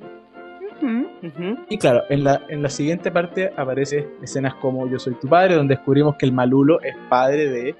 [1.69, 5.55] Y claro, en la, en la siguiente parte aparece escenas como Yo soy tu padre,
[5.55, 7.75] donde descubrimos que el malulo es padre de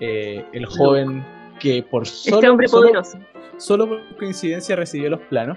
[0.00, 1.24] eh, el joven
[1.60, 3.18] que por solo, Este hombre solo- poderoso.
[3.56, 5.56] solo por coincidencia recibió los planos.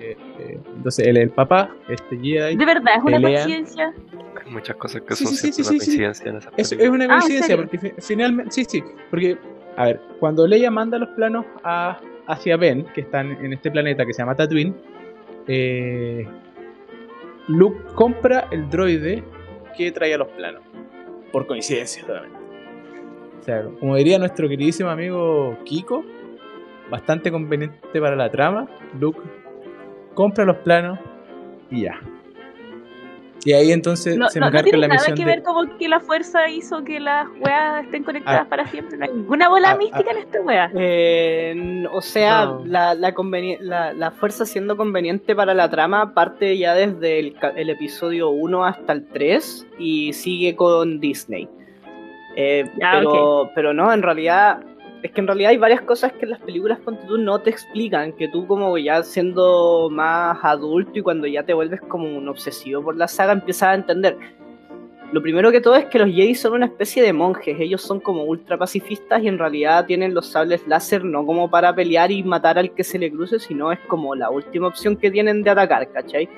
[0.00, 2.56] Eh, eh, entonces él es el papá, este Jedi.
[2.56, 3.92] De verdad, es una coincidencia.
[4.44, 5.86] Hay muchas cosas que Sí, son sí, sí, siempre sí, una sí.
[5.86, 9.38] coincidencia en esas Es, es una Ah, ¿en coincidencia porque fi- finalmente, sí, sí, porque,
[9.76, 14.04] a ver, cuando Leia manda los planos a, hacia Ben, que están en este planeta
[14.04, 14.74] que se llama Tatooine,
[15.46, 16.26] eh,
[17.48, 19.22] Luke compra el droide
[19.76, 20.62] que traía los planos,
[21.32, 22.38] por coincidencia solamente.
[23.40, 26.04] O sea, como diría nuestro queridísimo amigo Kiko,
[26.90, 29.20] bastante conveniente para la trama, Luke
[30.14, 30.98] compra los planos
[31.70, 32.00] y ya.
[33.44, 35.30] Y ahí entonces No, se no, me no carga tiene la nada misión que de...
[35.30, 38.48] ver como que la fuerza hizo que las weas estén conectadas Ah.
[38.48, 38.96] para siempre.
[38.96, 40.12] No hay ninguna bola Ah, mística ah.
[40.12, 40.70] en esta wea.
[40.74, 42.64] Eh, o sea, No.
[42.64, 43.14] la, la,
[43.60, 48.92] la, la fuerza siendo conveniente para la trama parte ya desde el, episodio 1 hasta
[48.94, 51.48] el 3 y sigue con Disney.
[52.36, 54.60] Eh, pero, pero no, en realidad,
[55.04, 58.14] es que en realidad hay varias cosas que en las películas ponte no te explican,
[58.14, 62.82] que tú como ya siendo más adulto y cuando ya te vuelves como un obsesivo
[62.82, 64.16] por la saga empiezas a entender.
[65.12, 68.00] Lo primero que todo es que los Jedi son una especie de monjes, ellos son
[68.00, 72.22] como ultra pacifistas y en realidad tienen los sables láser no como para pelear y
[72.22, 75.50] matar al que se le cruce, sino es como la última opción que tienen de
[75.50, 76.30] atacar, ¿cachai?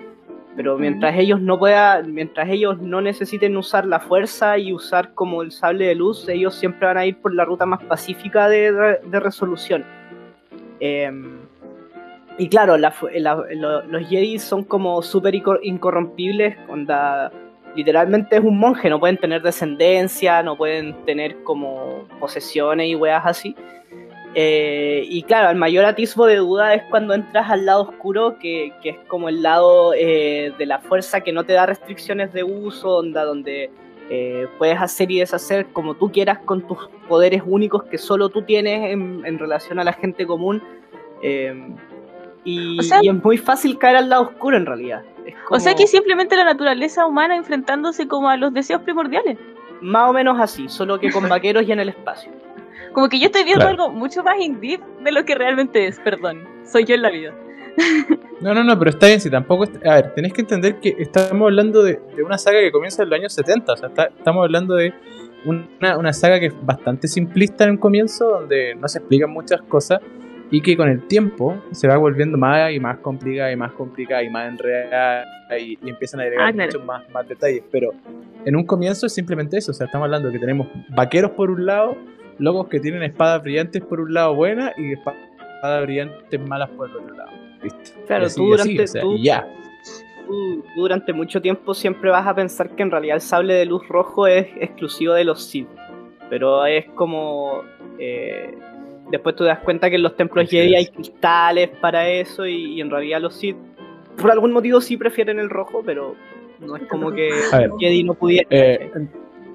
[0.57, 5.43] Pero mientras ellos no puedan, mientras ellos no necesiten usar la fuerza y usar como
[5.43, 8.73] el sable de luz, ellos siempre van a ir por la ruta más pacífica de,
[8.73, 9.85] re- de resolución.
[10.81, 11.37] Em,
[12.39, 13.45] y claro, la la-
[13.89, 17.31] los Jedi son como súper incor- incorrompibles, onda,
[17.75, 23.27] literalmente es un monje, no pueden tener descendencia, no pueden tener como posesiones y weas
[23.27, 23.55] así.
[24.39, 28.71] Eh, y claro, el mayor atisbo de duda es cuando entras al lado oscuro, que,
[28.83, 32.45] que es como el lado eh, de la fuerza que no te da restricciones de
[32.45, 33.71] uso, onda, donde
[34.11, 38.43] eh, puedes hacer y deshacer como tú quieras con tus poderes únicos que solo tú
[38.43, 40.63] tienes en, en relación a la gente común.
[42.45, 45.03] Y, O sea- y es muy fácil caer al lado oscuro en realidad.
[45.51, 49.39] O sea que es simplemente la naturaleza humana enfrentándose como a los deseos primordiales.
[49.81, 52.31] Más o menos así, solo que con vaqueros y en el espacio.
[52.97, 53.83] Como que yo estoy viendo Claro.
[53.85, 56.45] algo mucho más in deep de lo que realmente es, perdón.
[56.65, 57.35] Soy yo en la vida.
[58.41, 59.65] No, no, no, pero está bien, si tampoco...
[59.65, 63.03] est- A ver, tenés que entender que estamos hablando de, de una saga que comienza
[63.03, 64.93] en los años 70, o sea, está- estamos hablando de
[65.47, 69.61] una, una saga que es bastante simplista en un comienzo, donde no se explican muchas
[69.63, 70.01] cosas,
[70.51, 74.23] y que con el tiempo se va volviendo más y más complicada y más complicada
[74.23, 75.25] y más enredada,
[75.59, 76.69] y, y empiezan a agregar Ah, claro.
[76.73, 77.93] muchos más, más detalles, pero
[78.45, 81.51] en un comienzo es simplemente eso, o sea, estamos hablando de que tenemos vaqueros por
[81.51, 81.97] un lado,
[82.39, 86.97] locos que tienen espadas brillantes por un lado buenas, y espadas brillantes malas por el
[86.97, 87.31] otro lado.
[87.63, 88.01] Listo.
[88.07, 89.49] Claro, así, tú así, durante- o sea, tú- ya.
[90.77, 94.27] Durante mucho tiempo siempre vas a pensar que en realidad el sable de luz rojo
[94.27, 95.69] es exclusivo de los Sith.
[96.29, 97.63] Pero es como.
[97.99, 98.53] eh,
[99.11, 102.75] después tú te das cuenta que en los templos Jedi hay cristales para eso y,
[102.75, 103.57] y en realidad los Sith,
[104.21, 106.17] por algún motivo, sí prefieren el rojo, pero
[106.59, 107.71] no es como que ver.
[107.79, 108.49] Jedi no pudiera.
[108.51, 109.09] Eh, en-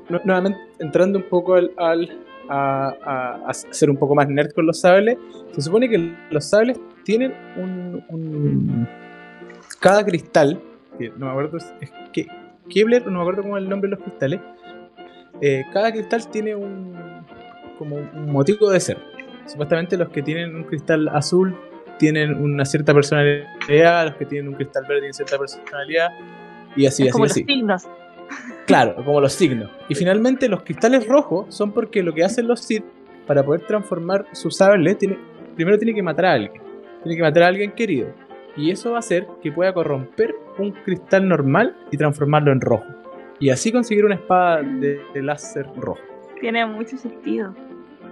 [0.08, 2.18] nu- nuevamente, entrando un poco al, al-
[2.52, 5.18] a, a- a ser un poco más nerd con los sables,
[5.54, 8.04] se supone que los sables tienen un.
[8.10, 8.88] un-
[9.80, 10.60] cada cristal,
[10.98, 12.28] que no me acuerdo, es que
[13.06, 14.40] no me acuerdo cómo es el nombre de los cristales,
[15.42, 16.94] eh, cada cristal tiene un.
[17.78, 18.98] como un motivo de ser.
[19.48, 21.56] Supuestamente los que tienen un cristal azul
[21.98, 26.10] tienen una cierta personalidad, los que tienen un cristal verde tienen cierta personalidad,
[26.76, 27.88] y así, es así, como los signos.
[28.66, 29.70] Claro, como los signos.
[29.90, 32.84] Y finalmente los cristales rojos son porque lo que hacen los Sith
[33.28, 35.18] para poder transformar su sable, tiene,
[35.56, 36.62] primero tiene que matar a alguien.
[37.04, 38.10] Tiene que matar a alguien querido.
[38.56, 42.86] Y eso va a hacer que pueda corromper un cristal normal y transformarlo en rojo.
[43.40, 46.00] Y así conseguir una espada de, de láser rojo.
[46.40, 47.56] Tiene mucho sentido.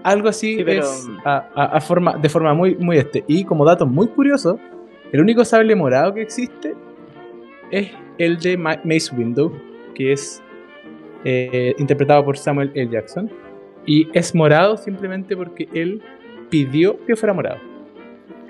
[0.03, 3.23] Algo así Sí, pero- es a, a- a forma, de forma muy, muy este.
[3.27, 4.57] Y como dato muy curioso,
[5.11, 6.73] el único sable morado que existe
[7.71, 9.51] es el de Ma- Mace Window,
[9.99, 10.41] que es
[11.25, 12.89] eh, interpretado por Samuel L.
[12.89, 13.29] Jackson.
[13.85, 16.01] Y es morado simplemente porque él
[16.49, 17.59] pidió que fuera morado.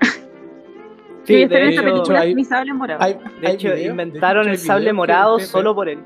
[1.24, 3.02] Sí, Sí, de en esta hecho- película hay- mi sable morado.
[3.02, 5.98] Hay- De hay hecho, video- de inventaron hecho, el sable morado que- solo por él.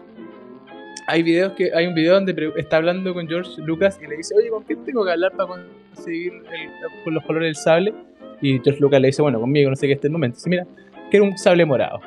[1.07, 4.35] hay videos que hay un video donde está hablando con George Lucas y le dice,
[4.37, 5.49] oye, ¿con quién tengo que hablar para
[5.95, 7.95] conseguir el- con los colores del sable?
[8.41, 10.37] Y George Lucas le dice, bueno, conmigo, no sé qué este es el momento.
[10.37, 10.67] Dice, mira,
[11.11, 12.01] quiero un sable morado.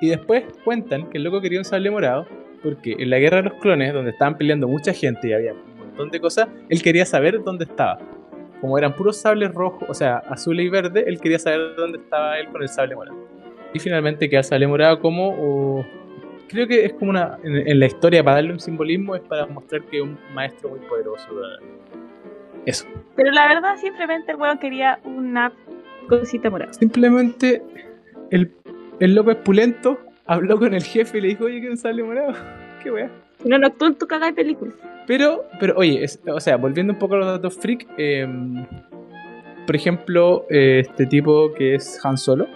[0.00, 2.26] Y después cuentan que el loco quería un sable morado
[2.64, 5.76] porque en la guerra de los clones, donde estaban peleando mucha gente y había un
[5.78, 7.98] montón de cosas, él quería saber dónde estaba.
[8.60, 12.38] Como eran puros sables rojos, o sea, azul y verde, él quería saber dónde estaba
[12.38, 13.16] él con el sable morado.
[13.74, 15.28] Y finalmente queda el sable morado como...
[15.28, 15.86] o-
[16.48, 17.38] creo que es como una...
[17.42, 20.70] En, en la historia, para darle un simbolismo, es para mostrar que es un maestro
[20.70, 21.28] muy poderoso.
[22.64, 22.86] Eso.
[23.16, 25.52] Pero la verdad, simplemente el weón quería una
[26.08, 26.72] cosita morada.
[26.72, 27.62] Simplemente
[28.30, 28.50] el,
[29.00, 32.32] el López Pulento habló con el jefe y le dijo, oye, quiero un sable morado.
[32.82, 33.10] Qué wea.
[33.42, 34.72] Si no, no tu cagada de película.
[35.06, 38.64] Pero, pero oye, es- o sea, volviendo un poco a los datos freak, em,
[39.66, 42.46] por ejemplo, eh, este tipo que es Han Solo.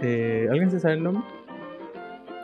[0.00, 1.22] eh, ¿Alguien se sabe el nombre?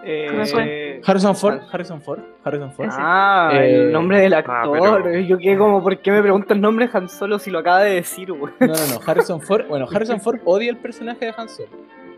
[0.02, 1.58] Eh, Harrison Ford.
[1.70, 2.20] Harrison Ford.
[2.42, 2.88] Harrison Ford.
[2.92, 5.02] Ah, Eh, el nombre del ah, actor.
[5.02, 7.58] pero- Yo quedé como, ¿por qué me pregunta el nombre de Han Solo si lo
[7.58, 8.52] acaba de decir, güey?
[8.60, 9.00] No, no, no.
[9.04, 9.66] Harrison Ford.
[9.68, 11.68] Bueno, Harrison Ford odia el personaje de Han Solo.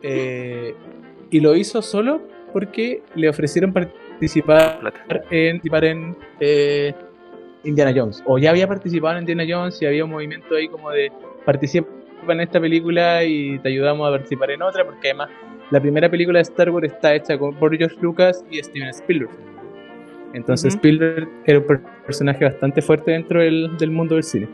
[0.02, 0.74] Eh,
[1.32, 2.20] y lo hizo solo
[2.52, 5.00] porque le ofrecieron participar Plata.
[5.30, 6.94] en, participar en eh,
[7.64, 8.22] Indiana Jones.
[8.26, 11.10] O ya había participado en Indiana Jones y había un movimiento ahí como de
[11.44, 11.88] participa
[12.28, 15.30] en esta película y te ayudamos a participar en otra, porque además
[15.70, 19.30] la primera película de Star Wars está hecha con- por George Lucas y Steven Spielberg.
[20.34, 20.74] Entonces.
[20.74, 24.48] Spielberg era un per- personaje bastante fuerte dentro del, del mundo del cine.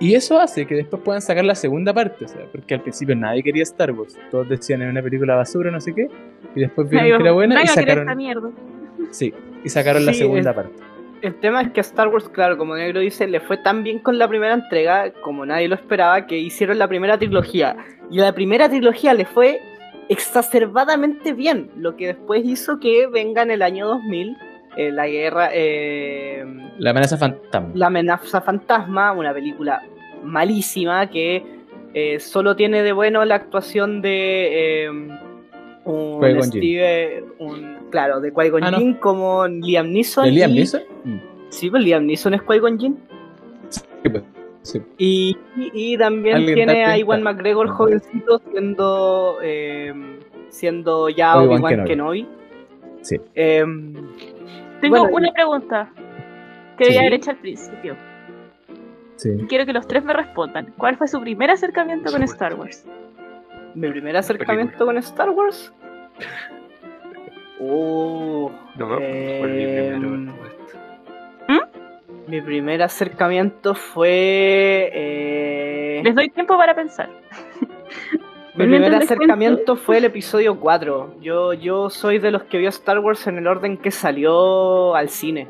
[0.00, 3.16] Y eso hace que después puedan sacar la segunda parte, o sea, porque al principio
[3.16, 4.16] nadie quería Star Wars.
[4.30, 6.08] Todos decían era una película basura, no sé qué.
[6.54, 8.50] Y después vieron que era buena y sacaron, esta mierda.
[9.10, 9.34] sí,
[9.64, 10.74] y sacaron la segunda parte.
[11.20, 13.98] El tema es que a Star Wars, claro, como Negro dice, le fue tan bien
[13.98, 17.76] con la primera entrega, como nadie lo esperaba, que hicieron la primera trilogía.
[18.08, 19.60] Y a la primera trilogía le fue
[20.08, 24.36] exacerbadamente bien, lo que después hizo que venga en el año 2000
[24.78, 26.44] eh, la guerra, eh,
[26.78, 27.70] La amenaza fantasma.
[27.74, 29.82] La amenaza fantasma, una película
[30.24, 31.42] malísima que
[31.94, 34.90] eh, solo tiene de bueno la actuación de eh,
[35.84, 36.42] un.
[36.42, 39.00] Steve, un, claro, de Qui-Gon Ah, no.
[39.00, 40.24] Como Liam Neeson.
[40.26, 40.82] ¿De Liam y- Neeson?
[41.04, 41.16] Mm,
[41.50, 42.98] Sí, pues Liam Neeson es Qui-Gon Jinn.
[43.70, 44.22] sí, pues,
[44.62, 44.80] sí.
[44.98, 47.22] Y, y- y también Alguien tiene a Iwan.
[47.22, 49.92] McGregor jovencito siendo eh,
[50.50, 51.88] siendo ya Obi-Wan Obi-Wan Kenobi.
[51.88, 52.26] Kenobi.
[53.08, 53.16] Sí.
[53.34, 53.94] Em,
[54.82, 55.90] Tengo Bueno, una pregunta
[56.76, 56.90] que Sí.
[56.90, 57.96] debía haber hecho al principio.
[59.16, 59.30] Sí.
[59.48, 60.72] Quiero que los tres me respondan.
[60.76, 62.86] ¿Cuál fue su primer acercamiento con Star Wars?
[63.74, 65.72] mi primer acercamiento con Star Wars.
[67.60, 70.34] Uh, No, no, fue mi Em, primero.
[72.28, 74.90] Mi primer acercamiento fue.
[74.92, 77.08] eh, Les doy tiempo para pensar.
[78.58, 81.14] Mi primer acercamiento fue el episodio 4.
[81.20, 85.08] Yo, yo soy de los que vio Star Wars en el orden que salió al
[85.08, 85.46] cine.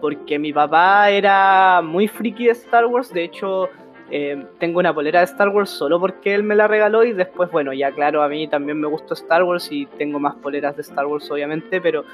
[0.00, 3.12] Porque mi papá era muy friki de Star Wars.
[3.12, 3.68] De hecho,
[4.10, 7.04] eh, tengo una polera de Star Wars solo porque él me la regaló.
[7.04, 10.34] Y después, bueno, ya claro, a mí también me gustó Star Wars y tengo más
[10.34, 11.80] poleras de Star Wars, obviamente.
[11.80, 12.04] Pero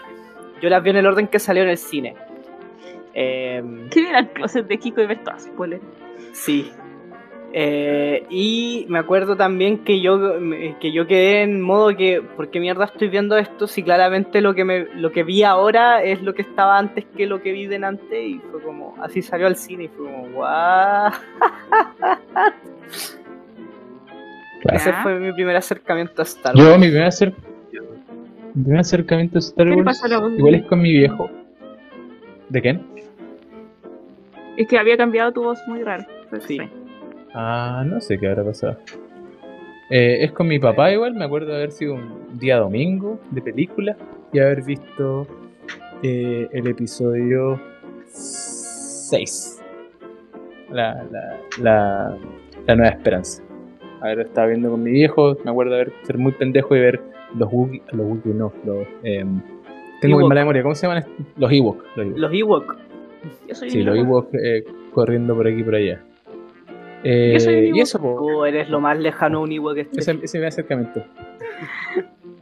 [0.61, 2.17] yo las vi en el orden que salió en el cine.
[3.15, 5.87] Em, ¿Qué era el closet de Kiko y ver todas poleras?
[6.33, 6.71] Sí.
[7.57, 10.19] Eh, y me acuerdo también que yo,
[10.81, 13.69] que yo quedé en modo que, ¿por qué mierda estoy viendo esto?
[13.69, 17.27] Si claramente lo que, me, lo que vi ahora es lo que estaba antes que
[17.29, 18.27] lo que vi delante.
[18.27, 21.13] Y fue como, así salió al cine y fue como, guau.
[24.73, 26.67] Ese fue mi primer acercamiento a Star Wars.
[26.69, 27.35] Yo, mi primer, acer-
[28.55, 30.03] mi primer acercamiento a Star ¿Qué le Wars
[30.39, 31.31] igual es con mi viejo.
[32.49, 32.83] ¿De quién?
[34.57, 36.05] Es que había cambiado tu voz muy raro.
[36.31, 36.59] Fue Sí.
[37.35, 38.79] Ah, no sé qué habrá pasado.
[39.91, 43.43] Eh, es con mi papá igual, me acuerdo de haber sido un día domingo de
[43.43, 43.97] película
[44.33, 45.27] y haber visto
[46.03, 47.61] eh, el episodio
[48.07, 49.63] 6.
[50.71, 52.17] La, la, la,
[52.67, 53.43] la Nueva Esperanza.
[54.01, 57.01] Haber estado viendo con mi viejo, me acuerdo de haber, ser muy pendejo y ver
[57.37, 58.87] los Wookiee, los Wookiee no, los...
[59.03, 59.41] em,
[60.01, 61.05] tengo muy mala memoria, ¿cómo se llaman?
[61.37, 61.85] Los Ewok.
[61.97, 62.19] Los Ewok.
[62.19, 62.77] Los Ewok.
[63.49, 64.33] Yo soy Sí, los Ewok.
[64.33, 66.03] Ewok eh, corriendo por aquí y por allá.
[67.05, 70.01] Eh, y eso, po, eres lo más lejano a un Ewok que este.
[70.01, 71.05] ese, ese es mi acercamiento.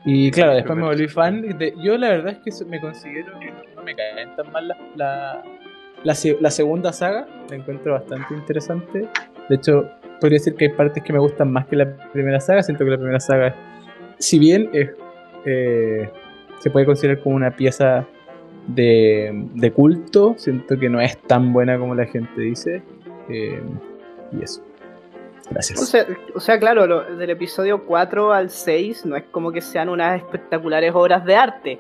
[0.05, 1.43] Y claro, después me volví fan.
[1.59, 4.77] de- yo la verdad es que me considero que no, me caen tan mal la,
[4.97, 5.43] la,
[6.03, 7.27] la, se- la segunda saga.
[7.51, 9.09] La encuentro bastante interesante.
[9.49, 9.89] De hecho,
[10.21, 12.63] podría decir que hay partes que me gustan más que la primera saga.
[12.63, 13.55] Siento que la primera saga,
[14.19, 14.91] si bien es,
[15.45, 16.09] eh,
[16.59, 18.07] se puede considerar como una pieza
[18.69, 22.83] de, de culto, siento que no es tan buena como la gente dice.
[23.29, 23.61] Eh,
[24.39, 24.63] y eso.
[25.51, 25.83] Gracias.
[25.83, 29.61] O sea, o sea, claro, lo- del episodio 4 al 6 no es como que
[29.61, 31.79] sean unas espectaculares obras de arte.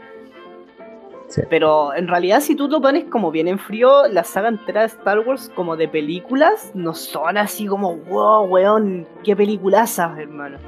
[1.28, 1.40] Sí.
[1.48, 4.88] Pero en realidad, si tú lo pones como bien en frío, la saga entera de
[4.88, 10.58] Star Wars, como de películas, no son así como, wow, weón, qué peliculazas, hermano.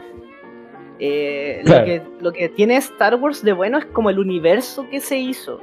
[0.98, 5.00] Eh, lo, que, lo que tiene Star Wars de bueno es como el universo que
[5.00, 5.60] se hizo.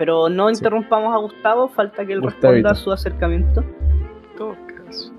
[0.00, 0.54] Pero no Sí.
[0.58, 2.48] interrumpamos a Gustavo, falta que él Gustavito.
[2.52, 3.60] responda a su acercamiento.
[3.60, 5.12] En todo caso.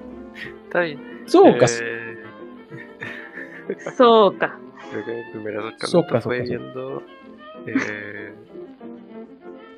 [0.63, 1.21] Está bien.
[1.27, 2.17] Su Eh.
[3.95, 4.57] Soca.
[4.89, 7.03] Creo que el primer acercamiento Soca, fue soca, viendo
[7.67, 8.33] eh,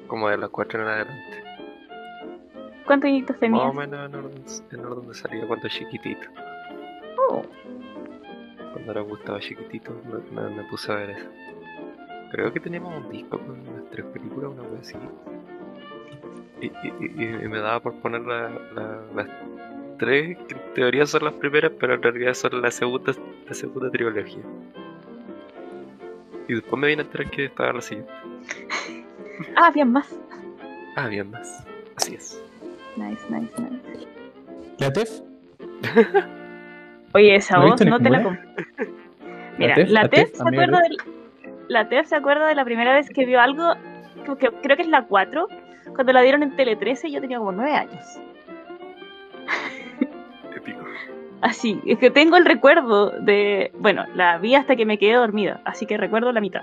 [0.07, 1.43] como de las 4 en adelante.
[2.85, 3.65] ¿Cuántos añitos Más tenías?
[3.65, 6.27] o menos en orden, en orden de salida cuando chiquitito.
[7.29, 7.43] Oh,
[8.71, 9.91] Cuando era gustaba chiquitito,
[10.31, 11.29] me, me- me puse a ver eso.
[12.33, 14.95] Creo que teníamos un disco con las tres películas, una cosa así.
[16.61, 19.27] Y, y- y- y me daba por poner la- la- las
[19.99, 23.13] tres, que en teoría son las primeras, pero en realidad son la segunda,
[23.47, 24.41] la segunda trilogía.
[26.47, 28.11] Y después me vine a enterar que estaba la siguiente.
[29.55, 30.15] Ah, bien más.
[30.95, 31.65] Ah, bien más.
[31.95, 32.43] Así es.
[32.97, 34.07] Nice, nice, nice.
[34.79, 35.21] ¿La TEF?
[37.13, 38.37] Oye, esa ¿No voz no te la.
[39.57, 40.97] Mira, la ¿La TEF se acuerda del-
[41.73, 43.73] la TEF se acuerda de la primera vez que vio algo,
[44.39, 45.47] que, creo que es la 4,
[45.93, 48.03] cuando la dieron en Tele 13 yo tenía como 9 años.
[50.55, 50.85] Épico.
[51.41, 55.59] Así, es que tengo el recuerdo de, bueno, la vi hasta que me quedé dormida,
[55.65, 56.61] así que recuerdo la mitad.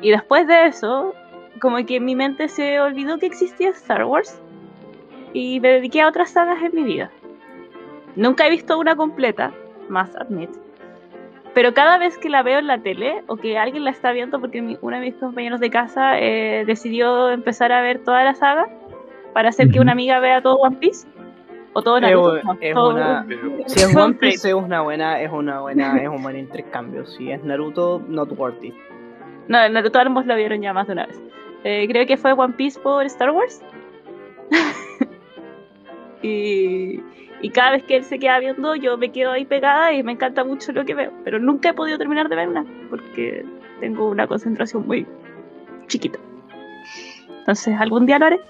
[0.00, 1.14] Y después de eso,
[1.60, 4.40] como que en mi mente se olvidó que existía Star Wars
[5.32, 7.10] y me dediqué a otras sagas en mi vida.
[8.14, 9.52] Nunca he visto una completa,
[9.88, 10.50] más admit.
[11.56, 14.38] Pero cada vez que la veo en la tele o que alguien la está viendo,
[14.42, 18.34] porque mi- uno de mis compañeros de casa eh, decidió empezar a ver toda la
[18.34, 18.68] saga
[19.32, 21.08] para hacer que una amiga vea todo One Piece
[21.72, 22.42] o todo Naruto.
[22.44, 23.26] no, es todo- una-
[23.68, 24.14] Si es One.
[24.16, 27.06] Piece es una buena, es una buena, es un buen intercambio.
[27.06, 28.74] Si es Naruto, not worth it.
[29.48, 31.18] No, en Naruto ambos lo vieron ya más de una vez.
[31.64, 33.62] Eh, creo que fue One Piece por Star Wars.
[36.22, 37.00] y,
[37.42, 40.12] y cada vez que él se queda viendo, yo me quedo ahí pegada y me
[40.12, 41.12] encanta mucho lo que veo.
[41.24, 43.44] Pero nunca he podido terminar de ver una porque
[43.80, 45.06] tengo una concentración muy
[45.86, 46.18] chiquita.
[47.40, 48.40] Entonces, algún día lo haré.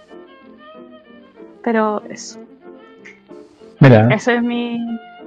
[1.63, 2.39] Pero eso,
[3.81, 4.79] Mira, eso es mi.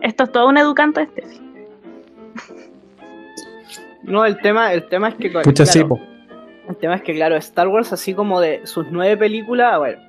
[0.01, 1.23] Esto es todo un educante este.
[4.03, 6.01] No, el tema, el tema es que pucha sí, claro, po.
[6.69, 9.99] el tema es que claro, Star Wars así como de sus nueve películas, a ver,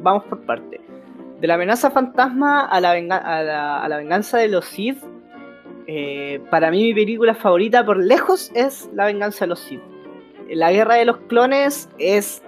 [0.00, 0.80] vamos por parte.
[1.40, 4.98] De la amenaza fantasma a la, venga- a la, a la venganza de los Sith,
[5.86, 9.82] eh, para mí mi película favorita por lejos es La venganza de los Sith.
[10.48, 12.42] La guerra de los clones es,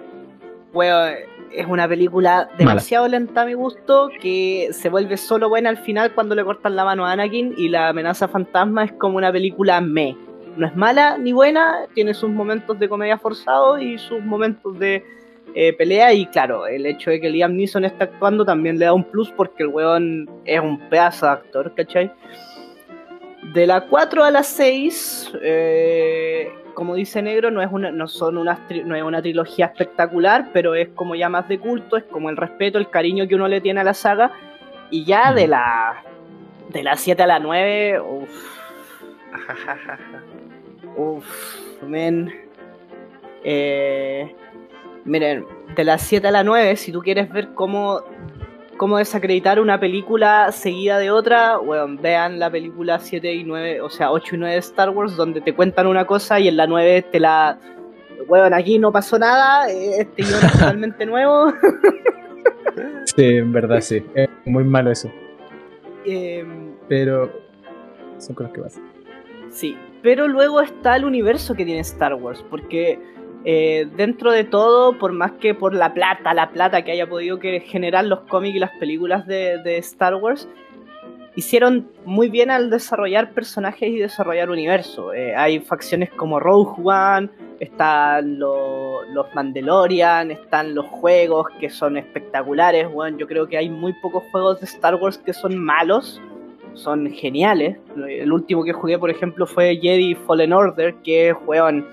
[0.73, 1.13] weón,
[1.51, 6.13] es una película demasiado lenta a mi gusto que se vuelve solo buena al final
[6.13, 9.81] cuando le cortan la mano a Anakin y la amenaza fantasma es como una película
[9.81, 10.15] me.
[10.57, 15.03] No es mala ni buena, tiene sus momentos de comedia forzado y sus momentos de
[15.55, 18.93] eh, pelea y claro, el hecho de que Liam Neeson esté actuando también le da
[18.93, 22.11] un plus porque el weón es un pedazo de actor, ¿cachai?
[23.53, 28.37] De la 4 a la 6, eh, como dice Negro, no es una, no son
[28.37, 32.29] unas no es una trilogía espectacular, pero es como ya más de culto, es como
[32.29, 34.31] el respeto, el cariño que uno le tiene a la saga.
[34.91, 36.03] Y ya de la
[36.69, 38.59] de la 7 a la 9, uff,
[40.97, 42.31] uff, men.
[43.43, 44.35] Eh,
[45.05, 45.45] miren,
[45.75, 48.03] de la 7 a la 9, si tú quieres ver cómo
[48.79, 53.89] cómo desacreditar una película seguida de otra, bueno, vean la película 7 y 9, o
[53.89, 56.65] sea, 8 y 9 de Star Wars, donde te cuentan una cosa y en la
[56.65, 57.59] 9 te la...
[58.29, 61.51] Weón, aquí no pasó nada, eh, este guion es totalmente nuevo.
[63.03, 64.01] Sí, en verdad sí.
[64.13, 65.11] Es muy malo eso.
[66.05, 67.29] Em, Pero
[68.17, 68.83] son cosas que pasan.
[69.49, 72.97] Sí, pero luego está el universo que tiene Star Wars, porque
[73.45, 77.39] eh, dentro de todo, por más que por la plata, la plata que haya podido
[77.39, 80.47] generar los cómics y las películas de, de Star Wars,
[81.35, 85.13] hicieron muy bien al desarrollar personajes y desarrollar universo.
[85.13, 87.29] Eh, hay facciones como Rogue One,
[87.61, 92.91] están lo- los Mandalorian, están los juegos que son espectaculares.
[92.91, 96.21] Bueno, yo creo que hay muy pocos juegos de Star Wars que son malos
[96.75, 97.77] son geniales.
[98.07, 101.85] El último que jugué, por ejemplo, fue Jedi Fallen Order, que weón,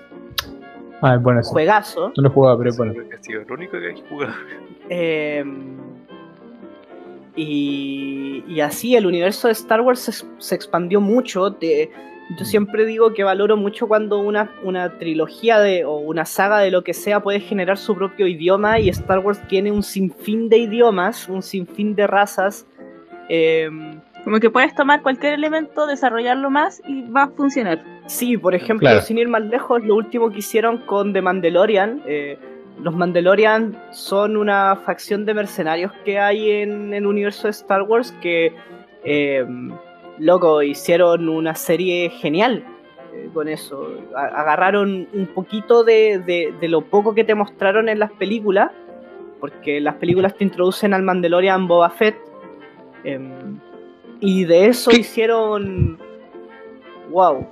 [1.01, 1.51] Ah, es bueno eso.
[1.51, 2.11] juegazo.
[2.17, 2.93] No lo jugaba, pero es bueno.
[2.93, 4.33] El único que he jugado.
[4.89, 5.43] Eh,
[7.35, 11.53] y, y así el universo de Star Wars se, se expandió mucho.
[11.53, 11.91] Te-
[12.37, 16.71] yo siempre digo que valoro mucho cuando una, una trilogía de, o una saga de
[16.71, 20.57] lo que sea puede generar su propio idioma y Star Wars tiene un sinfín de
[20.57, 22.65] idiomas, un sinfín de razas.
[23.29, 23.69] eh,
[24.27, 27.81] Como que puedes tomar cualquier elemento, desarrollarlo más y va a funcionar.
[28.07, 29.01] Sí, por ejemplo, Claro.
[29.01, 32.01] sin ir más lejos, lo último que hicieron con The Mandalorian.
[32.05, 32.37] eh,
[32.83, 38.11] los Mandalorian son una facción de mercenarios que hay en el universo de Star Wars
[38.21, 38.53] que,
[39.05, 39.45] eh,
[40.19, 42.65] loco, hicieron una serie genial
[43.15, 43.87] eh, con eso.
[44.13, 48.71] A- agarraron un poquito de, de- de lo poco que te mostraron en las películas,
[49.39, 52.17] porque las películas te introducen al Mandalorian Boba Fett.
[53.05, 53.57] em,
[54.19, 54.97] y de eso ¿Qué?
[54.99, 55.97] hicieron...
[57.09, 57.47] ¡Wow!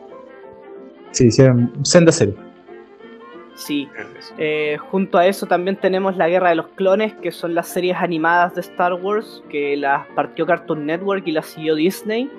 [1.11, 2.35] Sí, hicieron senda serie.
[3.55, 3.87] Sí,
[4.19, 4.33] Eso.
[4.37, 7.95] Eh, junto a eso también tenemos la Guerra de los Clones, que son las series
[7.95, 12.29] animadas de Star Wars, que las partió Cartoon Network y las siguió Disney.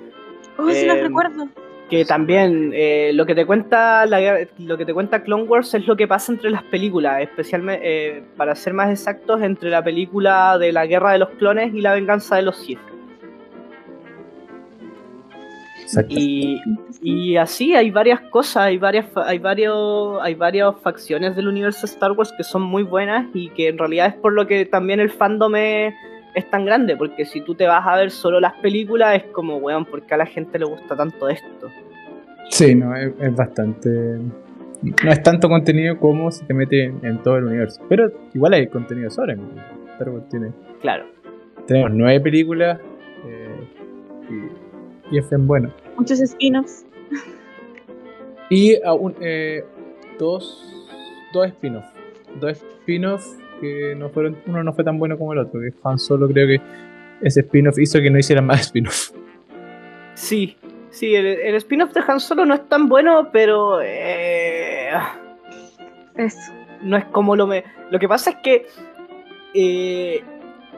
[0.59, 1.47] Oh, sí las Em, recuerdo.
[1.89, 5.73] Que también eh, lo que te cuenta la, guerra- lo que te cuenta Clone Wars
[5.73, 7.81] es lo que pasa entre las películas, especialmente
[8.17, 11.81] eh, para ser más exactos entre la película de la Guerra de los Clones y
[11.81, 12.77] la Venganza de los Sith.
[16.09, 16.61] Y,
[17.01, 22.11] y así hay varias cosas, hay varias, hay varios, hay varias facciones del universo Star
[22.11, 25.09] Wars que son muy buenas y que en realidad es por lo que también el
[25.09, 25.93] fandom es,
[26.35, 29.57] es tan grande, porque si tú te vas a ver solo las películas es como,
[29.57, 31.69] weón, ¿por qué a la gente le gusta tanto esto?
[32.49, 33.89] Sí, no, es, es bastante.
[33.89, 37.81] No es tanto contenido como se te mete en, todo el universo.
[37.89, 39.37] Pero igual hay contenido sobre.
[39.93, 40.51] Star Wars tiene.
[40.81, 41.05] Claro.
[41.65, 42.79] Tenemos nueve películas.
[43.25, 43.67] eh,
[44.29, 44.56] y,
[45.11, 45.71] y es bien bueno.
[45.97, 46.85] Muchos spin-offs.
[48.49, 49.63] Y aún, eh,
[50.19, 50.63] dos,
[51.33, 51.89] dos spin-offs.
[52.39, 52.51] Dos
[52.81, 54.37] spin-offs que no fueron.
[54.47, 55.59] Uno no fue tan bueno como el otro.
[55.59, 56.61] Que Han Solo creo que
[57.21, 59.13] ese spin-off hizo que no hicieran más spin-offs.
[60.13, 60.55] Sí,
[60.89, 64.91] sí, el, el spin-off de Han Solo no es tan bueno, pero eh,
[66.15, 66.39] Eso.
[66.81, 67.63] no es como lo me...
[67.91, 68.65] Lo que pasa es que
[69.53, 70.23] eh,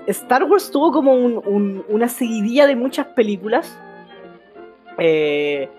[0.08, 3.80] Star Wars tuvo como un- un- una seguidilla de muchas películas.
[5.00, 5.70] Eh,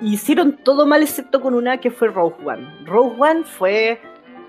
[0.00, 2.84] hicieron todo mal excepto con una que fue Rogue One.
[2.84, 4.00] Rogue One fue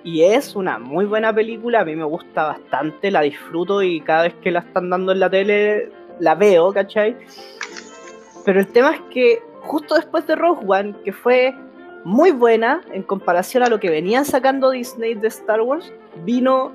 [0.03, 4.23] y es una muy buena película, a mí me gusta bastante, la disfruto y cada
[4.23, 7.15] vez que la están dando en la tele la veo, ¿cachai?
[8.45, 11.55] Pero el tema es que justo después de Rogue One, que fue
[12.03, 15.91] muy buena en comparación a lo que venían sacando Disney de Star Wars,
[16.25, 16.73] vino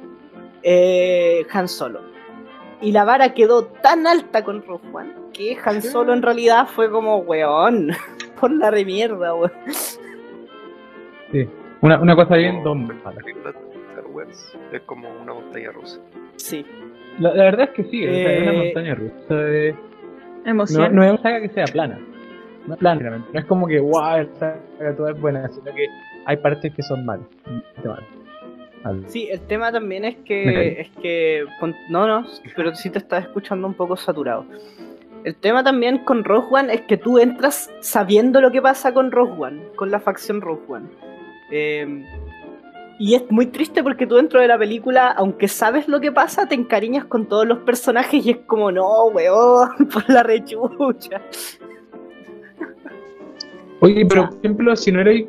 [0.62, 2.00] eh, Han Solo.
[2.80, 6.90] Y la vara quedó tan alta con Rogue One que Han Solo en realidad fue
[6.90, 7.90] como, weón,
[8.40, 9.52] por la de mierda, weón.
[11.32, 11.48] Sí.
[11.80, 13.22] Una, una cosa bien, dos Como malas.
[13.22, 13.60] películas de
[13.90, 16.00] Star Wars es como una montaña rusa.
[16.36, 16.64] Sí,
[17.20, 19.34] La, la verdad es que sí, o sea, es una Eh, montaña rusa.
[19.34, 19.72] de-
[20.44, 20.94] No, Emoción.
[20.94, 21.98] no es una saga que sea plana.
[22.66, 23.28] No es plana, realmente.
[23.32, 25.86] No es como que, wow, esta saga toda es buena, sino que
[26.26, 27.26] hay partes que son malas.
[27.84, 28.04] Mal.
[29.06, 31.44] Sí, el tema también es que, es que,
[31.90, 32.26] no, no,
[32.56, 34.46] pero sí te estás escuchando un poco saturado.
[35.24, 39.10] El tema también con Rogue One es que tú entras sabiendo lo que pasa con
[39.10, 40.86] Rogue One, con la facción Rogue One.
[41.50, 42.04] Eh,
[42.98, 46.48] y es muy triste porque tú dentro de la película, aunque sabes lo que pasa,
[46.48, 51.20] te encariñas con todos los personajes y es como, no, weón, por la rechucha.
[53.80, 55.26] Oye, pero por ejemplo, si no erais.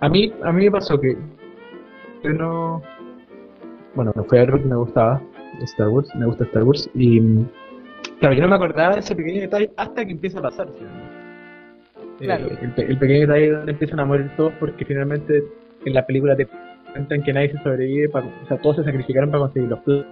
[0.00, 1.16] A mí, a mí me pasó que.
[2.24, 2.82] No.
[3.94, 5.20] Bueno, no fue a ver porque me gustaba
[5.62, 6.88] Star Wars, me gusta Star Wars.
[6.94, 7.20] Y.
[7.20, 7.46] mm,
[8.20, 10.68] Claro, yo no me acordaba de ese pequeño detalle hasta que empieza a pasar.
[10.68, 10.84] ¿sí?
[12.20, 12.46] Eh, Claro.
[12.60, 15.44] el, pe- el pequeño detalle donde empiezan a morir todos porque finalmente
[15.84, 16.48] en la película te
[16.92, 20.06] cuentan que nadie se sobrevive, para, o sea, todos se sacrificaron para conseguir los planos.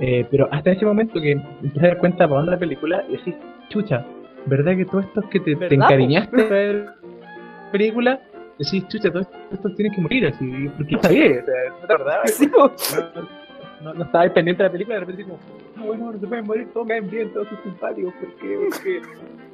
[0.00, 3.16] Eh, pero hasta ese momento que empecé a dar cuenta para dónde la película y
[3.18, 3.34] decís,
[3.68, 4.04] chucha,
[4.46, 6.74] ¿verdad que todos estos que te, encariñaste de ver
[7.66, 8.20] la película,
[8.58, 10.68] decís, chucha, todos estos tienen que morir así?
[10.76, 11.38] porque está bien?
[11.42, 12.72] O sea, no te acordabas, Sí, no,
[13.82, 15.38] no, no estabas pendiente de la película y de repente como,
[15.76, 18.68] no, bueno, no se pueden morir, todos caen bien, todos son simpáticos, ¿por qué?
[18.70, 19.02] ¿Por qué?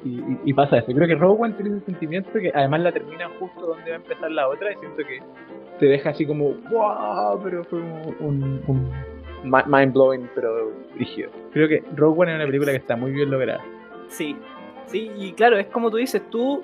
[0.05, 0.93] Y, y, y pasa eso.
[0.93, 3.99] Creo que Rogue One tiene ese sentimiento que además la termina justo donde va a
[3.99, 5.19] empezar la otra y siento que
[5.79, 8.91] te deja así como, wow, pero fue un, un, un
[9.43, 11.31] mi- mind blowing, pero rígido.
[11.51, 13.61] Creo que Rogue One es una película que está muy bien lograda.
[14.09, 14.35] Sí,
[14.85, 16.63] sí, y claro, es como tú dices, tú,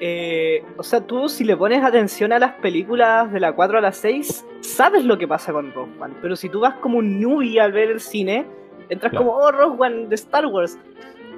[0.00, 3.80] eh, o sea, tú si le pones atención a las películas de la 4 a
[3.80, 7.20] la 6, sabes lo que pasa con Rogue One, pero si tú vas como un
[7.20, 8.46] newbie al ver el cine,
[8.88, 9.26] entras Claro.
[9.26, 10.78] como, oh, Rogue One de Star Wars,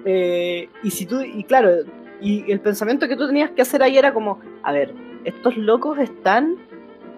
[0.08, 1.68] Eh, y si tú, y claro,
[2.20, 4.94] y el pensamiento que tú tenías que hacer ahí era como, a ver,
[5.24, 6.56] estos locos están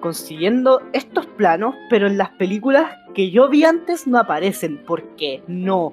[0.01, 5.43] consiguiendo estos planos, pero en las películas que yo vi antes no aparecen, ¿por qué?
[5.47, 5.93] No.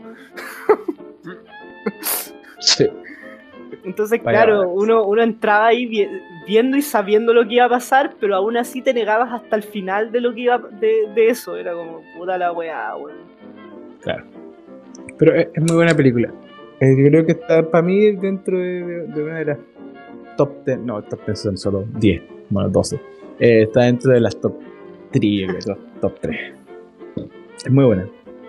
[2.59, 2.87] Sí.
[3.83, 6.07] Entonces, Vaya claro, uno, uno entraba ahí vi-
[6.47, 9.63] viendo y sabiendo lo que iba a pasar, pero aún así te negabas hasta el
[9.63, 11.55] final de lo que iba de, de eso.
[11.55, 13.17] Era como, puta la weá, weón.
[14.01, 14.23] Claro.
[15.17, 16.31] Pero es, es muy buena película.
[16.79, 19.57] Eh, yo creo que está para mí dentro de, de- de una de las
[20.37, 20.79] top 10.
[20.79, 22.95] No, top 10 son solo 10, bueno, 12.
[23.39, 24.53] Eh, está dentro de las top
[25.11, 26.53] 3, yo creo, top 3.
[27.65, 28.07] Es muy buena.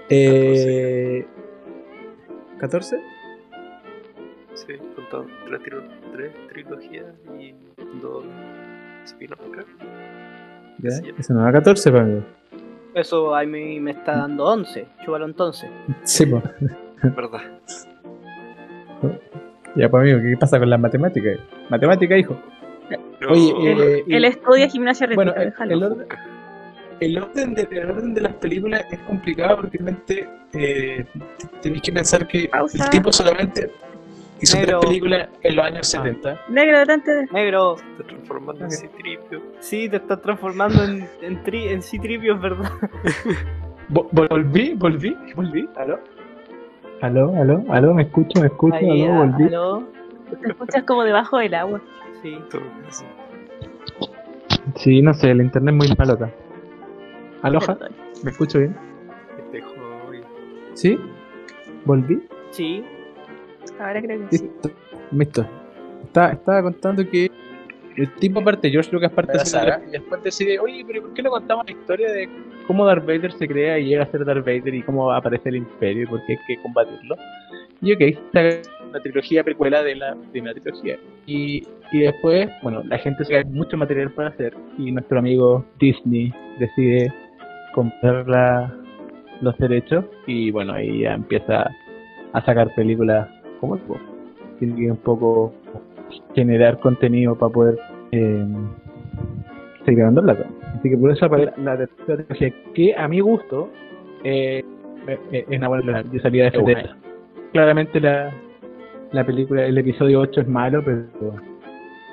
[0.09, 1.25] Eh,
[2.59, 3.01] ¿14?
[4.55, 4.73] Sí,
[5.11, 5.83] contado tres, tiro-
[6.13, 7.07] tres trilogías
[7.39, 7.55] y
[8.01, 8.25] dos
[9.05, 9.65] spin-off, creo.
[10.79, 10.91] ¿Ya?
[10.91, 11.11] Sí.
[11.19, 12.23] Esa no era 14 para mí.
[12.95, 14.87] Eso a mí me está dando 11.
[15.05, 15.71] Chúbalo entonces.
[16.03, 16.43] Sí, pues.
[17.03, 17.41] ¿Verdad?
[19.77, 21.39] Ya, para mí, ¿qué pasa con las matemáticas?
[21.69, 22.37] Matemática, hijo.
[23.21, 23.53] No, Oye,
[23.99, 25.73] eh, y- él estudia gimnasia rítmica, Bueno, el, déjalo.
[25.75, 26.07] el orden,
[27.01, 31.05] el, orden de, el orden de las películas es complicado porque realmente eh,
[31.61, 32.85] tenéis que pensar que Pausa.
[32.85, 33.71] el tipo solamente
[34.41, 34.81] hizo Negro.
[34.81, 36.41] tres películas en los años 70.
[36.49, 37.27] Negro, detente de...
[37.33, 39.43] Negro, Se está transformando en citripio.
[39.61, 42.71] sí, te estás transformando en, en, tri, en citripio, es verdad.
[43.89, 45.69] Vo- Volví, volví, volví.
[45.77, 46.01] ¿Aló?
[47.03, 47.95] ¿Aló, aló, aló?
[47.95, 48.75] ¿Me escucho, me escucho?
[48.77, 49.45] Ahí, ¿Aló, ah, volví?
[49.45, 49.85] aló.
[50.43, 51.81] Te escuchas como debajo del agua.
[52.23, 52.37] Sí.
[54.75, 56.31] Sí, no sé, el internet es muy malo acá.
[57.43, 57.79] ¿Aloja?
[58.25, 58.77] ¿Me escucho bien?
[59.39, 59.63] Este.
[60.75, 60.99] ¿Sí?
[61.85, 62.27] ¿Volví?
[62.51, 62.85] Sí.
[63.79, 64.51] Ahora creo que sí.
[65.13, 65.47] Listo.
[66.05, 67.31] Estaba, estaba contando que
[67.97, 71.15] el tipo parte, George Lucas parte de la saga y después decide, oye, pero ¿por
[71.15, 72.29] qué no contamos la historia de
[72.67, 75.57] cómo Darth Vader se crea y llega a ser Darth Vader y cómo aparece el
[75.57, 77.17] Imperio y por qué hay que combatirlo?
[77.83, 80.99] Y ok, está una trilogía precuela de la primera trilogía.
[81.27, 86.33] Y, y después, bueno, la gente se mucho material para hacer y nuestro amigo Disney
[86.59, 87.13] decide
[87.75, 88.75] comprar la-
[89.43, 91.69] los derechos y bueno, ahí ya empieza
[92.33, 93.29] a sacar películas
[93.61, 93.97] como esto.
[94.59, 95.53] Tiene que un poco
[96.35, 97.79] generar contenido para poder
[98.13, 98.45] eh,
[99.85, 100.47] seguir ganando plata.
[100.79, 103.71] Así que por eso aparece la tercera trilogía, que a mi gusto
[104.25, 104.65] eh,
[105.09, 106.03] eh, es una buena.
[106.13, 106.51] Yo salía de.
[106.53, 106.97] 70.
[107.53, 108.33] Claramente la,
[109.13, 111.03] la película, el episodio 8 es malo, pero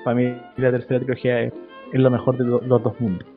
[0.06, 1.54] para mí la tercera trilogía es,
[1.92, 3.28] es lo mejor de lo- los dos mundos.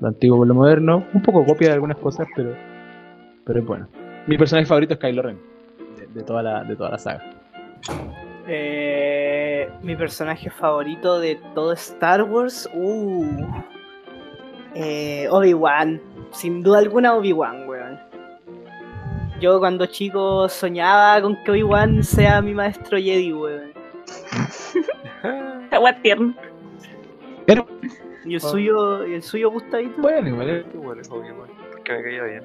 [0.00, 2.50] Lo antiguo con lo moderno, un poco copia de algunas cosas, pero,
[3.44, 3.88] pero es bueno.
[4.26, 5.38] Mi personaje favorito es Kylo Ren,
[6.16, 7.22] de, toda, la, de toda la saga.
[8.48, 12.68] Eh, mi personaje favorito de todo Star Wars.
[12.74, 13.46] Uh.
[14.74, 16.00] Eh, Obi-Wan.
[16.32, 18.00] Sin duda alguna, Obi-Wan, weón.
[19.40, 23.72] Yo cuando chico soñaba con que Obi-Wan sea mi maestro Jedi, weón.
[25.70, 26.34] Agua tierno.
[27.44, 27.66] Pero
[28.24, 30.00] ¿Y el suyo, y el suyo Gustavito?
[30.02, 32.42] bueno, igual es Obi-Wan, porque me caía bien.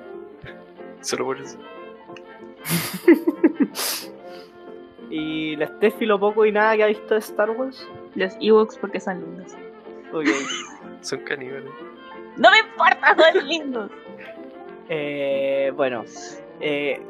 [1.02, 1.58] Solo por eso.
[5.10, 7.88] ¿Y la Steffi lo poco y nada que ha visto de Star Wars?
[8.16, 9.52] Los Ewoks porque son lindos.
[10.14, 10.28] Ok.
[11.02, 11.72] Son caníbales.
[12.38, 13.92] No me importa, son lindos.
[14.88, 16.04] Eh, bueno,
[16.60, 17.02] eh,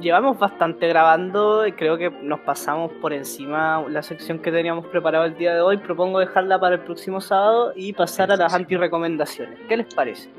[0.00, 5.26] llevamos bastante grabando y creo que nos pasamos por encima la sección que teníamos preparada
[5.26, 5.76] el día de hoy.
[5.76, 9.58] Propongo dejarla para el próximo sábado y pasar a las antirecomendaciones.
[9.68, 10.30] ¿Qué les parece?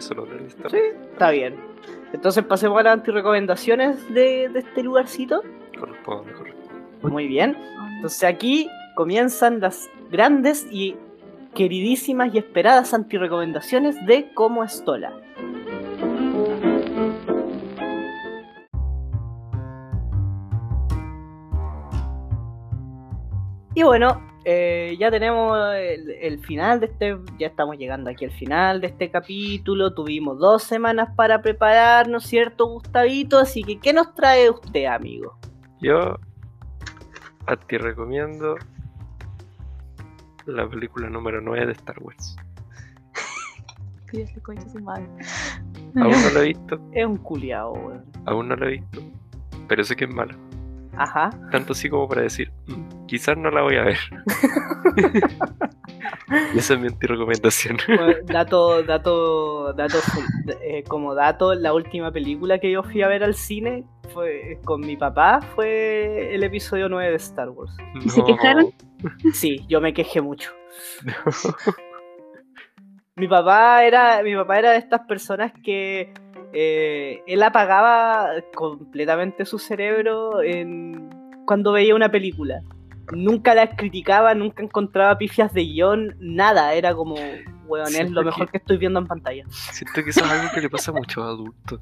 [0.00, 0.26] Solo
[0.70, 0.78] Sí,
[1.12, 1.56] está bien.
[2.12, 5.42] Entonces pasemos a las antirecomendaciones de, de este lugarcito.
[5.78, 7.08] Corresponde, corresponde.
[7.08, 7.56] Muy bien.
[7.96, 10.96] Entonces aquí comienzan las grandes y
[11.54, 15.12] queridísimas y esperadas antirecomendaciones de Como Estola.
[23.74, 28.30] Y bueno, eh, ya tenemos el, el final de este, ya estamos llegando aquí al
[28.30, 29.92] final de este capítulo.
[29.92, 33.38] Tuvimos dos semanas para prepararnos, ¿cierto, Gustavito?
[33.38, 35.36] Así que, ¿qué nos trae usted, amigo?
[35.82, 36.16] Yo
[37.46, 38.56] a ti recomiendo
[40.46, 42.36] la película número 9 de Star Wars.
[44.12, 45.06] Dios le concha a su madre.
[45.96, 48.04] Aún no la he visto, Es un culiao, weón.
[48.24, 49.02] aún no la he visto,
[49.68, 50.34] pero sé que es mala.
[50.96, 51.30] Ajá.
[51.50, 53.98] Tanto así como para decir, "Mm, quizás no la voy a ver.
[56.54, 57.78] y esa es mi antirecomendación.
[57.86, 59.98] Bueno, dato, dato, dato,
[60.62, 64.80] eh, como dato, la última película que yo fui a ver al cine fue con
[64.80, 67.76] mi papá fue el episodio 9 de Star Wars.
[68.04, 68.72] ¿Y se quejaron?
[69.32, 70.50] Sí, yo me quejé mucho.
[73.16, 76.12] Mi papá era, mi papá era de estas personas que
[76.52, 81.10] eh, él apagaba completamente su cerebro en,
[81.46, 82.62] cuando veía una película.
[83.12, 86.74] Nunca la criticaba, nunca encontraba pifias de guion, nada.
[86.74, 87.16] Era como,
[87.66, 89.44] weón, es lo mejor que estoy viendo en pantalla.
[89.48, 91.80] Siento que eso es algo que le pasa a muchos adultos.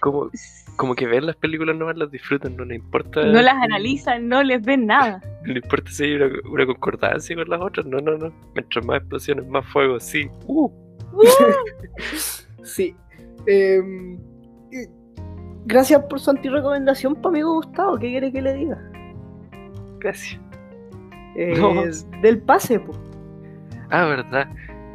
[0.00, 0.30] Como,
[0.74, 3.24] como que ven las películas nomás las disfrutan, no les importa.
[3.24, 5.22] No las analizan, no les ven nada.
[5.42, 7.86] No les importa si hay una, una concordancia con las otras.
[7.86, 8.30] No, no, no.
[8.54, 10.28] Mientras más explosiones, más fuego, sí.
[10.46, 10.70] Uh,
[12.62, 12.94] Sí.
[13.46, 14.18] Em,
[15.66, 17.98] Gracias por su antirecomendación, pa' amigo Gustavo.
[17.98, 18.78] ¿Qué quiere que le diga?
[19.98, 20.40] Gracias.
[21.36, 21.74] Eh, No.
[22.22, 22.92] Del pase, po.
[23.90, 24.48] Ah, verdad.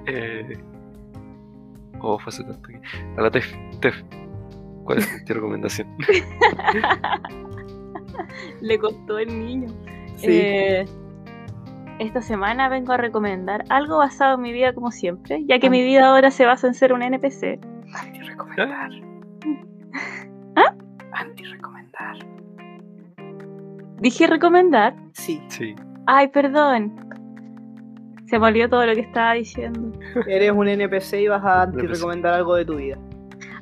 [0.08, 0.58] Eh...
[2.02, 2.80] Oh, fue hace tanto que...
[3.18, 3.96] A la Tef, Tef.
[4.84, 5.88] ¿Cuál es tu recomendación?
[8.62, 9.68] Le costó el niño.
[10.18, 10.28] Sí.
[10.30, 10.86] Eh,
[12.00, 15.82] esta semana vengo a recomendar algo basado en mi vida como siempre, ya que mi
[15.84, 17.60] vida ahora se basa en ser un NPC.
[18.58, 18.92] Antirecomendar.
[20.56, 20.74] ¿Ah?
[21.12, 22.18] Antirecomendar.
[24.00, 24.96] Dije recomendar.
[25.14, 25.42] Sí.
[25.50, 25.76] Sí.
[26.08, 26.96] Ay, perdón.
[28.28, 29.92] Se me olvidó todo lo que estaba diciendo.
[30.28, 32.98] Eres un NPC y vas a antirecomendar algo de tu vida.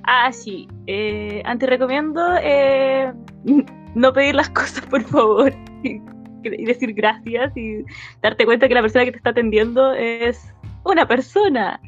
[0.04, 0.68] Ah, sí.
[0.88, 3.12] Eh, antirecomiendo eh,
[3.96, 5.54] no pedir las cosas, por favor.
[5.84, 6.02] Y,
[6.44, 7.84] y decir gracias y
[8.22, 11.80] darte cuenta que la persona que te está atendiendo es una persona.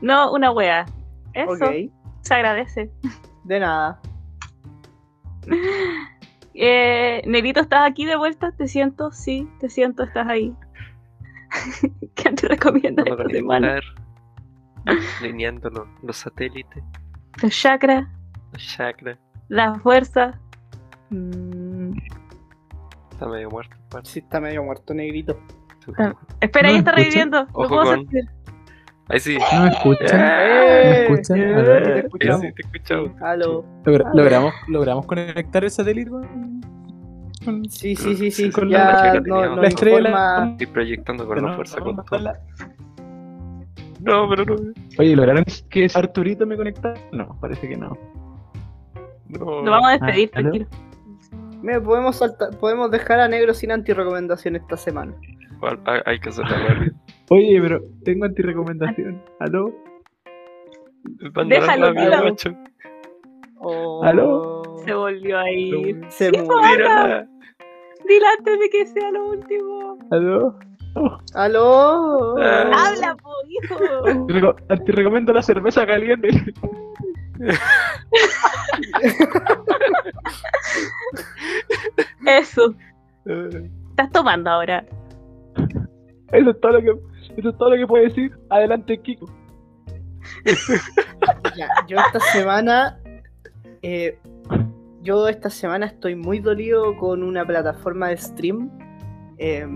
[0.00, 0.86] No una wea.
[1.34, 1.90] Eso Ok.
[2.22, 2.90] se agradece.
[3.44, 4.00] De nada.
[6.60, 8.50] Eh, Negrito, ¿estás aquí de vuelta?
[8.50, 9.12] ¿Te siento?
[9.12, 10.52] Sí, te siento, estás ahí.
[12.16, 13.80] ¿Qué te recomiendas esta semana?
[14.84, 16.82] manipular, lineando los, los satélites,
[17.42, 18.08] Los chakras,
[18.52, 19.18] los chakras.
[19.48, 20.40] la fuerza.
[21.10, 21.92] Mm,
[23.12, 23.76] Está medio muerto.
[23.88, 24.10] parce.
[24.14, 25.38] Sí, está medio muerto, negrito.
[25.96, 26.12] Ah.
[26.40, 27.44] Espera, ahí ¿No está reviviendo.
[27.44, 28.24] Lo Ojo puedo con- sentir.
[29.10, 29.38] Ahí sí.
[29.54, 30.20] ¿No me escuchan?
[30.20, 31.38] Eh, ¿Me escuchan?
[31.38, 32.40] eh, te Ahí escuchamos.
[32.42, 33.22] sí, te escuchamos.
[33.22, 33.64] Aló.
[33.84, 36.58] Logra- ¿Logramos, ¿Logramos conectar el satélite con,
[37.70, 38.50] Sí, sí, sí, sí.
[38.50, 39.98] Con la ya chica no, nos la estrella?
[39.98, 42.18] informa- Estoy proyectando con la fuerza con todo.
[42.18, 42.38] la-
[44.00, 44.56] No, pero no.
[44.98, 47.00] Oye, ¿lograron que Arturito me conectara?
[47.12, 47.96] No, parece que no.
[49.28, 49.62] No.
[49.62, 50.66] Lo vamos a despedir, Ah, tranquilo.
[51.62, 55.12] Mira, podemos, saltar- podemos dejar a negro sin antirecomendación esta semana.
[55.56, 56.92] Igual, hay- Hay que hacerlo rápido.
[57.30, 59.22] Oye, pero tengo antirecomendación.
[59.40, 59.74] ¿Aló?
[61.46, 62.50] Déjalo, macho.
[63.60, 64.62] Oh, ¿Aló?
[64.84, 66.00] Se volvió a ir.
[66.08, 67.26] Se ¿Qué murió.
[68.06, 69.98] Dile antes de que sea lo último.
[70.10, 70.58] ¿Aló?
[71.34, 72.36] ¡Aló!
[72.40, 72.88] Ah.
[72.88, 73.76] Habla, po, hijo.
[74.28, 76.28] Reco- Antirecomiendo la cerveza caliente.
[82.26, 82.74] Eso.
[83.26, 84.84] Eh, Estás tomando ahora.
[86.32, 87.00] Eso es todo lo que,
[87.38, 88.30] eso es todo lo que puedo decir.
[88.50, 89.26] Adelante, Kiko.
[91.56, 92.98] Ya, yo esta semana.
[93.82, 94.18] eh,
[95.02, 98.70] yo esta semana estoy muy dolido con una plataforma de stream.
[99.38, 99.66] Eh,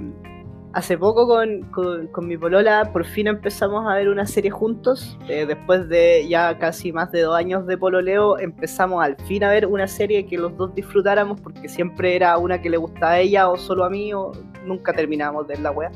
[0.74, 5.18] hace poco con, con- con mi polola por fin empezamos a ver una serie juntos.
[5.28, 9.50] Eh, después de ya casi más de dos años de pololeo, empezamos al fin a
[9.50, 13.18] ver una serie que los dos disfrutáramos porque siempre era una que le gustaba a
[13.20, 14.32] ella o solo a mí o
[14.66, 15.90] nunca terminábamos de ver la wea.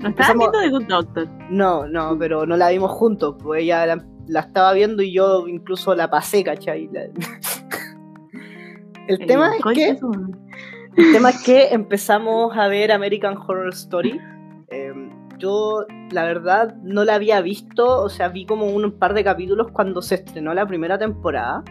[0.00, 1.28] ¿No Empezamos- viendo The Good Doctor?
[1.50, 5.46] No, no, pero no la vimos juntos, pues ella la, la estaba viendo y yo
[5.46, 6.88] incluso la pasé, ¿cachai?
[6.92, 7.06] La-
[9.08, 9.98] El tema es que
[10.96, 14.20] el tema es que empezamos a ver American Horror Story.
[14.68, 14.92] Eh,
[15.38, 19.68] yo, la verdad, no la había visto, o sea, vi como un par de capítulos
[19.72, 21.64] cuando se estrenó la primera temporada.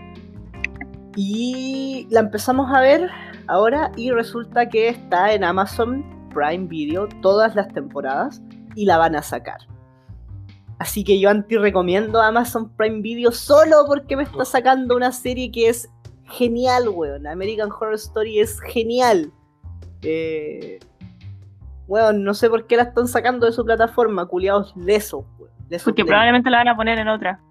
[1.15, 3.09] Y la empezamos a ver
[3.47, 8.41] ahora y resulta que está en Amazon Prime Video todas las temporadas
[8.75, 9.59] y la van a sacar.
[10.79, 15.51] Así que yo anti recomiendo Amazon Prime Video solo porque me está sacando una serie
[15.51, 15.89] que es
[16.29, 17.27] genial, weón.
[17.27, 19.31] American Horror Story es genial.
[20.01, 20.79] Eh,
[21.87, 25.51] weón, no sé por qué la están sacando de su plataforma, culiados lesos, weón.
[25.69, 27.41] lesos Porque probablemente la van a poner en otra.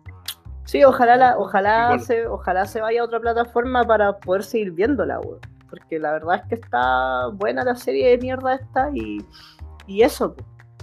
[0.65, 5.21] Sí, ojalá, la, ojalá, se, ojalá se vaya a otra plataforma para poder seguir viéndola,
[5.21, 5.41] weón.
[5.69, 9.25] Porque la verdad es que está buena la serie de mierda esta y,
[9.87, 10.37] y eso.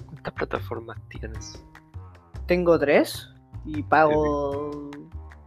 [0.05, 1.63] ¿Cuántas plataformas tienes?
[2.47, 3.29] Tengo tres
[3.65, 4.91] y pago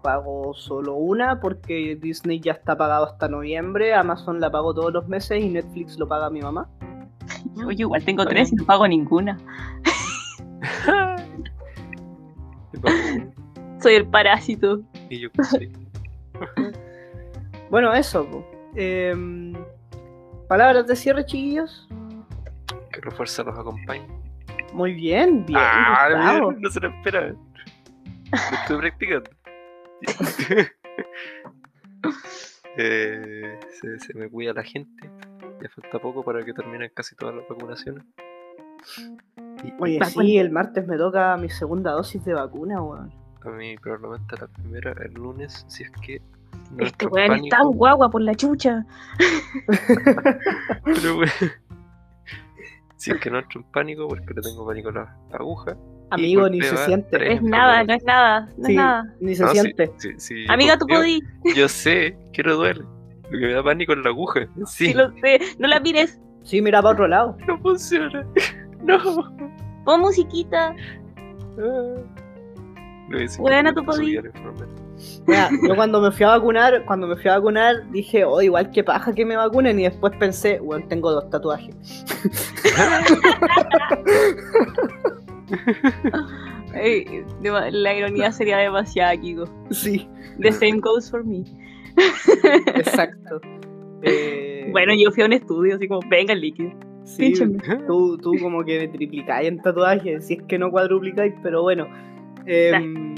[0.03, 5.09] pago solo una porque Disney ya está pagado hasta noviembre, Amazon la pago todos los
[5.09, 6.69] meses y Netflix lo paga mi mamá.
[7.67, 9.39] Oye, igual tengo tres y no pago ninguna.
[13.81, 14.81] Soy el parásito.
[15.09, 15.73] Y yo conseguí.
[17.71, 18.29] Bueno, eso.
[18.29, 18.45] po.
[18.75, 19.55] Em,
[20.49, 21.89] Palabras de cierre, chiquillos.
[22.93, 24.07] Que la fuerza los acompañe.
[24.73, 25.59] Muy bien, bien.
[25.61, 26.09] ah,
[26.41, 27.29] bien, no se lo espera.
[27.29, 29.31] Lo estoy practicando.
[32.81, 35.11] Eh, se, se me cuida la gente.
[35.61, 38.05] Ya falta poco para que terminen casi todas las vacunaciones.
[39.65, 43.13] Y- Oye, sí, el martes me toca mi segunda dosis de vacuna, weón.
[43.45, 46.23] A mí probablemente la primera el lunes, si es que
[46.79, 48.85] Este weón es tan guagua por la chucha.
[50.85, 51.31] Pero, weón,
[52.97, 55.77] si es que no entro en pánico porque le tengo pánico a las agujas,
[56.11, 57.09] Amigo, ni se siente.
[57.11, 59.15] tres Es nada, no es nada, no Sí, es nada.
[59.21, 59.93] ni se No, siente.
[59.99, 61.21] sí, sí, Amiga, tú yo- podís.
[61.55, 62.83] Yo sé que no duele.
[63.31, 64.41] Lo que me da pánico es la aguja.
[64.67, 65.39] Sí, Sí, lo sé.
[65.59, 66.19] No la mires.
[66.45, 67.37] Sí, mira para otro lado.
[67.47, 68.27] no funciona.
[68.83, 68.99] No.
[69.85, 70.75] Pon musiquita.
[71.59, 71.95] Ah.
[73.09, 74.19] No Buena, tú podí.
[75.27, 78.71] Mira, yo cuando me fui a vacunar, cuando me fui a vacunar, dije, oh, igual
[78.71, 81.75] que paja que me vacunen, y después pensé, bueno, tengo dos tatuajes.
[86.75, 89.45] Ey, la ironía sería demasiada, Kiko.
[89.71, 90.07] Sí,
[90.41, 91.45] The same goes for me.
[92.75, 93.41] exacto.
[94.03, 96.71] Eh, Bueno, yo fui a un estudio, así como, venga el líquido.
[97.05, 97.33] sí,
[97.87, 101.87] tú, tú como que triplicáis en tatuajes, si es que no cuadruplicáis, pero bueno.
[102.47, 103.15] Em,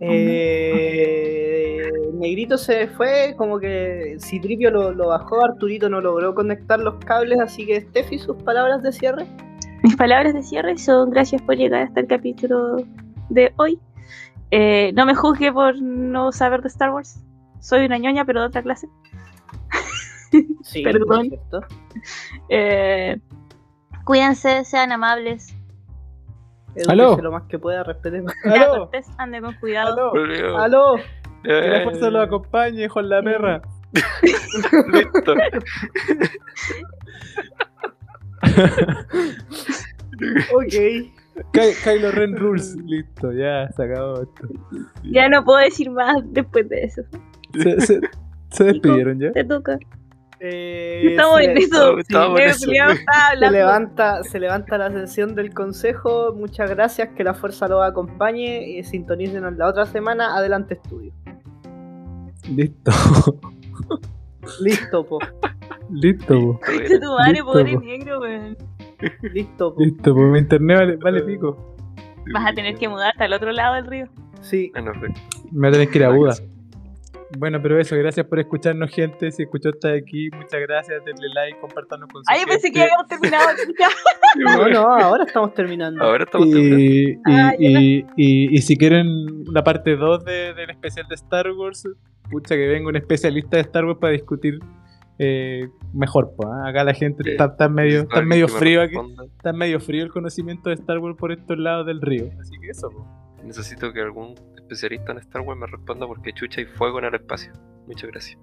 [0.00, 6.96] eh, Negrito se fue, como que Citripio lo, lo bajó, Arturito no logró conectar los
[7.04, 9.26] cables, así que Steffi, sus palabras de cierre.
[9.82, 12.76] Mis palabras de cierre son gracias por llegar hasta el capítulo
[13.28, 13.78] de hoy.
[14.50, 17.22] Eh, no me juzgue por no saber de Star Wars.
[17.60, 18.88] Soy una ñoña, pero de otra clase.
[20.62, 21.30] Sí, Perdón.
[22.48, 23.18] Eh,
[24.04, 25.54] cuídense, sean amables.
[26.74, 27.16] Edúquese Aló.
[27.20, 28.32] lo más que pueda, respetemos.
[28.44, 28.78] ¡Aló!
[28.80, 30.12] cortés, ande con cuidado.
[30.14, 30.58] ¡Aló!
[30.58, 30.94] ¡Aló!
[31.44, 33.62] Que la fuerza lo acompañe, hijo de la perra.
[34.92, 35.34] Listo.
[40.54, 40.72] Ok.
[41.52, 42.76] Ky- Kylo Ren Rules.
[42.84, 44.48] Listo, ya se acabó esto.
[45.04, 47.02] Ya no puedo decir más después de eso.
[47.54, 48.00] Se, se-
[48.50, 49.32] se despidieron ya.
[49.32, 49.78] Te toca.
[50.40, 51.94] Eh, Estamos se, en eso.
[51.94, 52.66] sí, estamos en eso.
[52.66, 56.32] Julián está se levanta, se levanta la sesión del consejo.
[56.34, 58.68] Muchas gracias, que la fuerza lo acompañe.
[58.70, 60.36] Y sintonícenos la otra semana.
[60.36, 61.12] Adelante, estudio.
[62.54, 62.90] Listo.
[64.60, 65.18] Listo, po.
[65.90, 66.60] Listo, po.
[66.64, 67.80] Concha tu madre, Listo, pobre po.
[67.80, 68.56] negro, weón.
[69.32, 69.80] Listo, po.
[69.82, 71.74] Listo, pues mi internet vale, vale pico.
[72.32, 74.06] Vas a tener que mudarte al otro lado del río.
[74.40, 74.70] Sí.
[74.74, 76.34] Me voy a tener que ir a Buda.
[77.36, 79.30] Bueno, pero eso, gracias por escucharnos, gente.
[79.32, 81.04] Si escuchó hasta aquí, muchas gracias.
[81.04, 83.48] Denle like, compartanos con su Ay, pensé que habíamos terminado.
[84.38, 86.02] No, no, ahora estamos terminando.
[86.04, 86.78] Ahora estamos terminando.
[86.78, 89.06] Y, y, Ah, y, y- y si quieren
[89.52, 91.88] la parte 2 de- del especial de Star Wars,
[92.30, 94.58] pucha que venga un especialista de Star Wars para discutir
[95.18, 96.32] eh, mejor.
[96.36, 96.68] Pues, ¿ah?
[96.68, 98.96] Acá la gente está, está medio, está medio frío aquí.
[99.36, 102.30] Está medio frío el conocimiento de Star Wars por estos lados del río.
[102.40, 102.90] Así que eso.
[102.90, 103.44] pues.
[103.44, 104.34] Necesito que algún
[104.68, 107.52] especialista en Star Wars me responda porque chucha hay fuego en el espacio.
[107.86, 108.38] Muchas gracias.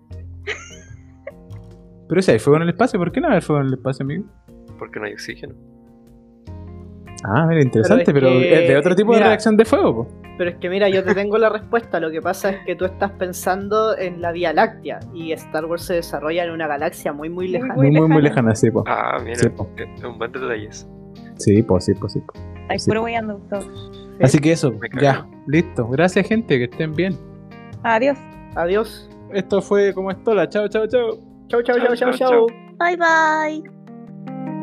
[2.07, 4.03] Pero si hay fuego en el espacio, ¿por qué no hay fuego en el espacio,
[4.03, 4.25] amigo?
[4.77, 5.55] Porque no hay oxígeno.
[7.23, 9.65] Ah, mira, interesante, Pero pero es es, que- de otro tipo mira, de reacción de
[9.65, 9.95] fuego.
[10.05, 10.21] po.
[10.37, 11.99] Pero es que mira, yo te tengo la respuesta.
[11.99, 14.99] Lo que pasa es que tú estás pensando en la Vía Láctea.
[15.13, 17.73] Y Star Wars se desarrolla en una galaxia muy, muy lejana.
[17.75, 18.53] Muy, muy, muy lejana.
[18.53, 18.83] sí, po.
[18.85, 19.67] Ah, mira, Sí, po.
[19.77, 20.87] es un buen detalle eso.
[21.37, 22.19] Sí, pues, sí, pues, sí.
[22.19, 22.33] po.
[22.69, 22.89] Ay, Sí.
[22.91, 23.39] puro weyando.
[24.21, 25.87] Así que eso, ya, listo.
[25.87, 27.17] Gracias, gente, que estén bien.
[27.83, 28.17] Adiós.
[28.55, 29.09] Adiós.
[29.33, 30.47] Esto fue como estola.
[30.49, 31.17] Chao, chao, chao.
[31.47, 32.47] Chau, chau, chau, Chau, chau, chau, chau.
[32.77, 34.54] Bye bye.